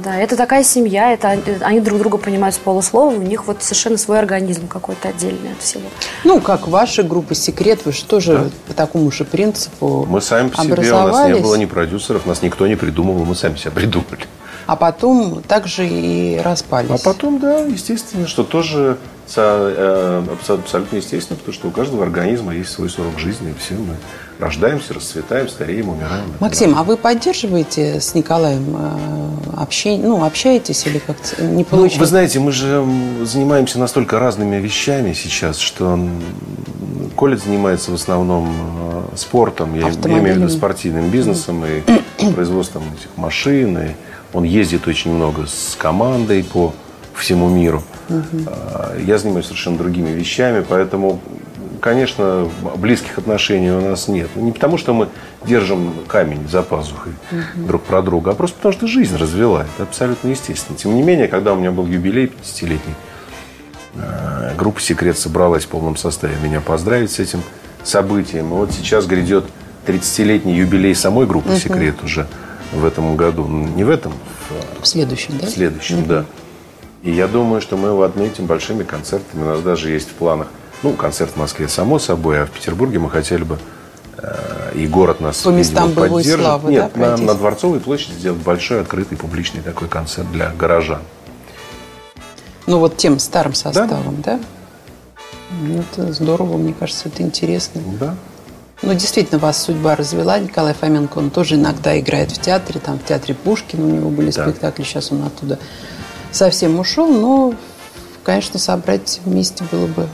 Да, 0.02 0.16
это 0.16 0.36
такая 0.36 0.62
семья, 0.62 1.12
это 1.12 1.38
они 1.60 1.80
друг 1.80 1.98
друга 1.98 2.18
понимают 2.18 2.54
с 2.54 2.58
полуслова, 2.58 3.14
у 3.14 3.22
них 3.22 3.46
вот 3.46 3.62
совершенно 3.62 3.98
свой 3.98 4.18
организм 4.18 4.68
какой-то 4.68 5.08
отдельный 5.08 5.52
от 5.52 5.62
всего. 5.62 5.88
Ну, 6.24 6.40
как 6.40 6.68
ваша 6.68 7.02
группа 7.02 7.34
«Секрет», 7.34 7.80
вы 7.84 7.92
же 7.92 8.04
тоже 8.04 8.38
да. 8.38 8.50
по 8.68 8.74
такому 8.74 9.10
же 9.10 9.24
принципу 9.24 10.06
Мы 10.08 10.20
сами 10.20 10.48
по 10.48 10.62
себе, 10.62 10.92
у 10.92 11.08
нас 11.08 11.28
не 11.28 11.40
было 11.40 11.54
ни 11.56 11.64
продюсеров, 11.64 12.26
нас 12.26 12.42
никто 12.42 12.66
не 12.66 12.76
придумывал, 12.76 13.24
мы 13.24 13.34
сами 13.34 13.56
себя 13.56 13.72
придумали. 13.72 14.26
А 14.66 14.76
потом 14.76 15.42
также 15.42 15.88
и 15.88 16.38
распались. 16.44 16.90
А 16.90 16.98
потом, 16.98 17.38
да, 17.38 17.60
естественно, 17.60 18.26
что 18.26 18.44
тоже 18.44 18.98
э, 19.34 20.22
абсолютно 20.46 20.96
естественно, 20.96 21.38
потому 21.38 21.54
что 21.54 21.68
у 21.68 21.70
каждого 21.70 22.02
организма 22.02 22.54
есть 22.54 22.70
свой 22.70 22.90
срок 22.90 23.18
жизни, 23.18 23.50
и 23.50 23.54
все 23.58 23.74
мы 23.74 23.96
рождаемся, 24.38 24.94
расцветаем, 24.94 25.48
стареем, 25.48 25.88
умираем. 25.88 26.24
Максим, 26.40 26.76
а 26.76 26.84
вы 26.84 26.96
поддерживаете 26.96 28.00
с 28.00 28.14
Николаем 28.14 28.76
э, 28.76 29.60
общение, 29.60 30.06
ну, 30.06 30.24
общаетесь 30.24 30.86
или 30.86 30.98
как-то 30.98 31.42
не 31.42 31.64
получается? 31.64 31.98
Ну, 31.98 32.04
вы 32.04 32.06
знаете, 32.06 32.40
мы 32.40 32.52
же 32.52 32.84
занимаемся 33.24 33.78
настолько 33.78 34.18
разными 34.18 34.56
вещами 34.56 35.12
сейчас, 35.12 35.58
что 35.58 35.98
Коля 37.16 37.36
занимается 37.36 37.90
в 37.90 37.94
основном 37.94 38.48
э, 39.12 39.16
спортом, 39.16 39.74
я, 39.74 39.88
я 39.88 40.18
имею 40.18 40.34
в 40.34 40.38
виду 40.38 40.48
спортивным 40.48 41.10
бизнесом 41.10 41.64
и 41.64 41.82
производством 42.32 42.84
этих 42.96 43.16
машин, 43.16 43.78
и 43.78 43.90
он 44.32 44.44
ездит 44.44 44.86
очень 44.86 45.12
много 45.12 45.46
с 45.46 45.74
командой 45.76 46.44
по 46.44 46.72
всему 47.14 47.48
миру. 47.48 47.82
Угу. 48.08 48.50
Я 49.04 49.18
занимаюсь 49.18 49.46
совершенно 49.46 49.76
другими 49.76 50.10
вещами, 50.10 50.64
поэтому 50.66 51.20
конечно, 51.78 52.48
близких 52.76 53.18
отношений 53.18 53.70
у 53.70 53.80
нас 53.80 54.08
нет. 54.08 54.28
Не 54.36 54.52
потому, 54.52 54.78
что 54.78 54.94
мы 54.94 55.08
держим 55.44 55.92
камень 56.06 56.48
за 56.48 56.62
пазухой 56.62 57.12
угу. 57.30 57.66
друг 57.66 57.82
про 57.82 58.02
друга, 58.02 58.32
а 58.32 58.34
просто 58.34 58.56
потому, 58.56 58.72
что 58.72 58.86
жизнь 58.86 59.16
развела. 59.16 59.66
Это 59.74 59.84
абсолютно 59.84 60.28
естественно. 60.28 60.78
Тем 60.78 60.94
не 60.94 61.02
менее, 61.02 61.28
когда 61.28 61.52
у 61.52 61.56
меня 61.56 61.70
был 61.70 61.86
юбилей 61.86 62.26
50-летний, 62.26 62.94
э, 63.94 64.54
группа 64.56 64.80
«Секрет» 64.80 65.18
собралась 65.18 65.64
в 65.64 65.68
полном 65.68 65.96
составе 65.96 66.36
меня 66.42 66.60
поздравить 66.60 67.12
с 67.12 67.18
этим 67.18 67.42
событием. 67.84 68.46
И 68.46 68.50
вот 68.50 68.72
сейчас 68.72 69.06
грядет 69.06 69.44
30-летний 69.86 70.54
юбилей 70.54 70.94
самой 70.94 71.26
группы 71.26 71.50
угу. 71.50 71.58
«Секрет» 71.58 72.02
уже 72.02 72.26
в 72.72 72.84
этом 72.84 73.16
году. 73.16 73.46
Не 73.46 73.84
в 73.84 73.90
этом, 73.90 74.12
в 74.80 74.86
следующем, 74.86 75.38
да? 75.38 75.46
В 75.46 75.50
следующем, 75.50 76.00
угу. 76.00 76.08
да. 76.08 76.24
И 77.02 77.12
я 77.12 77.28
думаю, 77.28 77.60
что 77.60 77.76
мы 77.76 77.88
его 77.88 78.02
отметим 78.02 78.46
большими 78.46 78.82
концертами. 78.82 79.42
У 79.42 79.46
нас 79.46 79.60
даже 79.60 79.90
есть 79.90 80.08
в 80.08 80.14
планах 80.14 80.48
ну, 80.82 80.92
концерт 80.92 81.32
в 81.32 81.36
Москве, 81.36 81.68
само 81.68 81.98
собой, 81.98 82.42
а 82.42 82.46
в 82.46 82.50
Петербурге 82.50 82.98
мы 82.98 83.10
хотели 83.10 83.44
бы 83.44 83.58
э, 84.16 84.72
и 84.74 84.86
город 84.86 85.20
нас 85.20 85.38
по 85.42 85.50
местам 85.50 85.92
боевой 85.92 86.24
славы, 86.24 86.70
Нет, 86.70 86.92
да, 86.94 87.00
на, 87.00 87.16
на 87.16 87.34
Дворцовой 87.34 87.80
площади 87.80 88.14
сделать 88.14 88.40
большой, 88.40 88.80
открытый, 88.80 89.18
публичный 89.18 89.60
такой 89.60 89.88
концерт 89.88 90.30
для 90.32 90.50
горожан. 90.50 91.02
Ну, 92.66 92.78
вот 92.78 92.96
тем 92.96 93.18
старым 93.18 93.54
составом, 93.54 94.22
да? 94.22 94.36
да? 94.36 94.40
Ну, 95.62 95.80
это 95.80 96.12
здорово, 96.12 96.56
мне 96.58 96.74
кажется, 96.78 97.08
это 97.08 97.22
интересно. 97.22 97.80
Да. 97.98 98.14
Ну, 98.82 98.94
действительно, 98.94 99.38
вас 99.40 99.62
судьба 99.62 99.96
развела. 99.96 100.38
Николай 100.38 100.74
Фоменко, 100.74 101.18
он 101.18 101.30
тоже 101.30 101.56
иногда 101.56 101.98
играет 101.98 102.30
в 102.30 102.40
театре, 102.40 102.78
там 102.78 102.98
в 102.98 103.04
театре 103.04 103.34
Пушкина 103.34 103.84
у 103.84 103.90
него 103.90 104.10
были 104.10 104.30
да. 104.30 104.44
спектакли, 104.44 104.84
сейчас 104.84 105.10
он 105.10 105.24
оттуда 105.24 105.58
совсем 106.30 106.78
ушел, 106.78 107.08
но, 107.08 107.54
конечно, 108.22 108.58
собрать 108.58 109.20
вместе 109.24 109.64
было 109.72 109.86
бы 109.86 110.06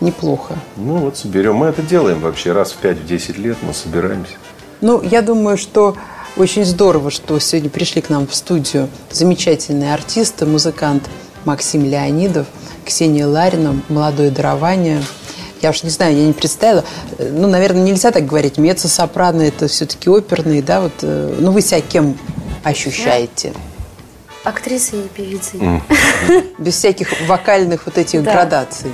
неплохо. 0.00 0.54
Ну 0.76 0.96
вот 0.98 1.16
соберем. 1.16 1.56
Мы 1.56 1.66
это 1.66 1.82
делаем 1.82 2.20
вообще 2.20 2.52
раз 2.52 2.72
в 2.72 2.84
5-10 2.84 3.40
лет 3.40 3.56
мы 3.62 3.74
собираемся. 3.74 4.32
Ну, 4.80 5.02
я 5.02 5.22
думаю, 5.22 5.56
что 5.56 5.96
очень 6.36 6.64
здорово, 6.64 7.10
что 7.10 7.38
сегодня 7.40 7.68
пришли 7.68 8.00
к 8.00 8.10
нам 8.10 8.26
в 8.26 8.34
студию 8.34 8.88
замечательные 9.10 9.92
артисты, 9.92 10.46
музыкант 10.46 11.08
Максим 11.44 11.84
Леонидов, 11.84 12.46
Ксения 12.84 13.26
Ларина, 13.26 13.80
молодое 13.88 14.30
дарование. 14.30 15.02
Я 15.60 15.70
уж 15.70 15.82
не 15.82 15.90
знаю, 15.90 16.16
я 16.16 16.24
не 16.24 16.32
представила. 16.32 16.84
Ну, 17.18 17.48
наверное, 17.48 17.82
нельзя 17.82 18.12
так 18.12 18.26
говорить. 18.26 18.58
Меццо-сопрано– 18.58 19.42
это 19.48 19.66
все-таки 19.66 20.08
оперные, 20.08 20.62
да? 20.62 20.80
Вот, 20.82 20.92
э, 21.02 21.36
ну, 21.40 21.50
вы 21.50 21.60
себя 21.60 21.80
кем 21.80 22.16
ощущаете? 22.62 23.52
Актрисой 24.44 25.00
и 25.00 25.08
певицей. 25.08 25.82
Без 26.58 26.74
всяких 26.74 27.08
вокальных 27.26 27.86
вот 27.86 27.98
этих 27.98 28.22
градаций. 28.22 28.92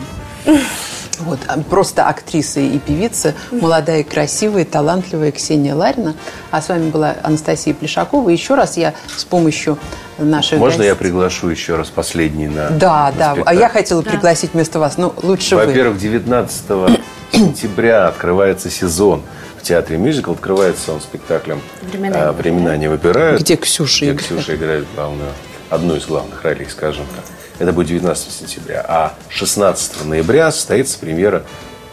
Вот, 1.21 1.39
а, 1.47 1.59
просто 1.61 2.07
актриса 2.07 2.61
и 2.61 2.79
певица, 2.79 3.35
молодая, 3.51 4.05
красивая, 4.05 4.65
талантливая 4.65 5.33
Ксения 5.33 5.75
Ларина. 5.75 6.15
А 6.51 6.61
с 6.61 6.69
вами 6.69 6.91
была 6.91 7.17
Анастасия 7.23 7.75
Плешакова. 7.75 8.29
Еще 8.29 8.55
раз 8.55 8.77
я 8.77 8.95
с 9.17 9.25
помощью 9.25 9.79
нашей 10.19 10.59
Можно 10.59 10.79
гостей... 10.79 10.89
я 10.89 10.97
приглашу 10.97 11.49
еще 11.49 11.77
раз 11.77 11.89
последний 11.89 12.49
на 12.49 12.71
Да, 12.71 13.11
на 13.11 13.13
да. 13.13 13.33
Спектакль? 13.33 13.43
А 13.47 13.55
я 13.55 13.69
хотела 13.69 14.03
да. 14.03 14.11
пригласить 14.11 14.55
вместо 14.55 14.79
вас. 14.79 14.97
Ну, 14.97 15.15
лучше 15.23 15.57
Во-первых, 15.57 15.99
19 15.99 16.65
сентября 17.33 18.09
открывается 18.09 18.71
сезон 18.71 19.23
в 19.59 19.63
театре 19.63 19.99
мюзикл. 19.99 20.33
Открывается 20.33 20.93
он 20.93 21.01
спектаклем 21.01 21.61
«Времена, 21.83 22.33
«Времена 22.33 22.77
не 22.77 22.89
выбирают». 22.89 23.41
Где 23.41 23.57
Ксюша 23.57 24.07
Где 24.07 24.15
Ксюша 24.15 24.57
играет 24.57 24.87
главную, 24.95 25.31
одну 25.71 25.97
из 25.97 26.07
главных 26.07 26.43
ролей, 26.43 26.67
скажем 26.69 27.07
так. 27.15 27.25
Это 27.59 27.73
будет 27.73 27.89
19 27.89 28.33
сентября. 28.33 28.85
А 28.87 29.15
16 29.29 30.05
ноября 30.05 30.51
состоится 30.51 30.99
премьера 30.99 31.45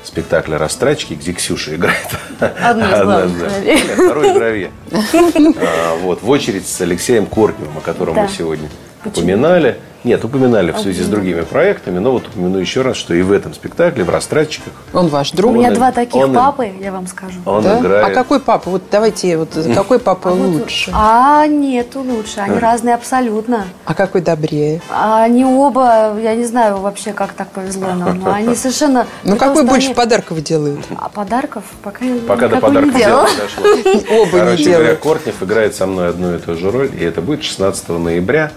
спектакля 0.04 0.58
«Растрачки», 0.58 1.14
где 1.14 1.34
Ксюша 1.34 1.76
играет. 1.76 2.08
Одну 2.40 2.86
из 2.86 3.04
главных 3.04 3.52
Второй 3.94 4.34
граве. 4.34 4.72
А, 4.92 5.96
вот, 5.98 6.24
в 6.24 6.30
очередь 6.30 6.68
с 6.68 6.82
Алексеем 6.82 7.28
Кортневым, 7.28 7.78
о 7.78 7.82
котором 7.82 8.16
мы 8.16 8.28
сегодня 8.28 8.70
упоминали. 9.06 9.78
Нет, 10.04 10.26
упоминали 10.26 10.72
в 10.72 10.80
связи 10.80 11.04
с 11.04 11.08
другими 11.08 11.42
проектами, 11.42 12.00
но 12.00 12.12
вот 12.12 12.28
упомяну 12.28 12.58
еще 12.58 12.82
раз, 12.82 12.98
что 12.98 13.14
и 13.14 13.22
в 13.22 13.32
этом 13.32 13.54
спектакле, 13.54 14.04
в 14.04 14.10
«Растратчиках». 14.10 14.74
Он 14.94 15.10
ваш 15.10 15.32
друг? 15.32 15.52
У 15.52 15.54
меня 15.54 15.68
он, 15.68 15.76
два 15.76 15.92
таких 15.92 16.16
он, 16.16 16.34
папы, 16.34 16.72
я 16.82 16.92
вам 16.92 17.06
скажу. 17.06 17.40
Он 17.46 17.64
да? 17.64 17.80
играет... 17.80 18.08
А 18.08 18.10
какой 18.12 18.40
папа? 18.40 18.72
Вот 18.72 18.82
давайте, 18.90 19.38
вот 19.38 19.50
какой 19.76 20.00
папа 20.00 20.32
а 20.32 20.34
лучше? 20.34 20.90
Вот, 20.90 21.00
а, 21.00 21.46
нету 21.46 22.02
лучше, 22.02 22.40
они 22.40 22.58
разные 22.58 22.96
абсолютно. 22.96 23.66
А 23.86 23.94
какой 23.94 24.22
добрее? 24.22 24.82
А, 24.90 25.24
они 25.24 25.46
оба, 25.46 26.18
я 26.20 26.34
не 26.34 26.46
знаю 26.46 26.78
вообще, 26.78 27.14
как 27.14 27.34
так 27.34 27.50
повезло 27.50 27.94
нам, 27.94 28.20
но 28.20 28.34
они 28.34 28.56
совершенно... 28.56 29.06
Ну, 29.24 29.36
какой 29.36 29.64
больше 29.64 29.94
подарков 29.94 30.42
делают? 30.42 30.80
А 30.98 31.10
подарков 31.10 31.64
пока 31.84 32.06
Пока 32.28 32.48
до 32.48 32.58
подарков 32.58 32.96
не 32.96 33.02
дошло. 33.04 34.24
Оба 34.24 34.52
не 34.52 34.64
делают. 34.64 35.00
Кортнев 35.00 35.44
играет 35.44 35.76
со 35.76 35.86
мной 35.86 36.10
одну 36.10 36.34
и 36.34 36.40
ту 36.40 36.58
же 36.58 36.72
роль, 36.72 36.90
и 37.00 37.04
это 37.04 37.22
будет 37.22 37.44
16 37.44 37.90
ноября. 37.90 38.52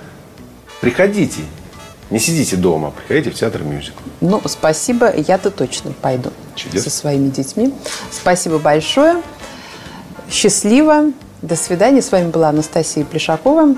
Приходите, 0.85 1.40
не 2.11 2.18
сидите 2.18 2.57
дома, 2.57 2.90
приходите 2.90 3.31
в 3.31 3.35
театр 3.35 3.62
мюзикл. 3.62 4.03
Ну, 4.20 4.42
спасибо, 4.44 5.11
я-то 5.16 5.51
точно 5.51 5.92
пойду 5.92 6.31
Чудесно. 6.55 6.90
со 6.90 6.94
своими 6.94 7.31
детьми. 7.31 7.73
Спасибо 8.11 8.59
большое. 8.59 9.23
Счастливо. 10.31 11.12
До 11.40 11.57
свидания. 11.57 12.03
С 12.03 12.12
вами 12.12 12.29
была 12.29 12.51
Анастасия 12.51 13.03
Плешакова, 13.07 13.77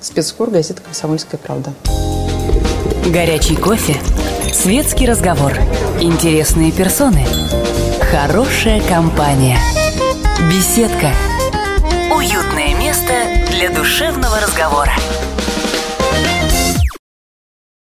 спецкор 0.00 0.50
газеты 0.50 0.82
«Комсомольская 0.82 1.38
правда». 1.38 1.72
Горячий 3.06 3.54
кофе, 3.54 3.94
светский 4.52 5.06
разговор, 5.06 5.52
интересные 6.00 6.72
персоны, 6.72 7.24
хорошая 8.10 8.80
компания, 8.88 9.60
беседка, 10.50 11.12
уютное 12.12 12.74
место 12.76 13.12
для 13.52 13.70
душевного 13.70 14.40
разговора. 14.40 14.90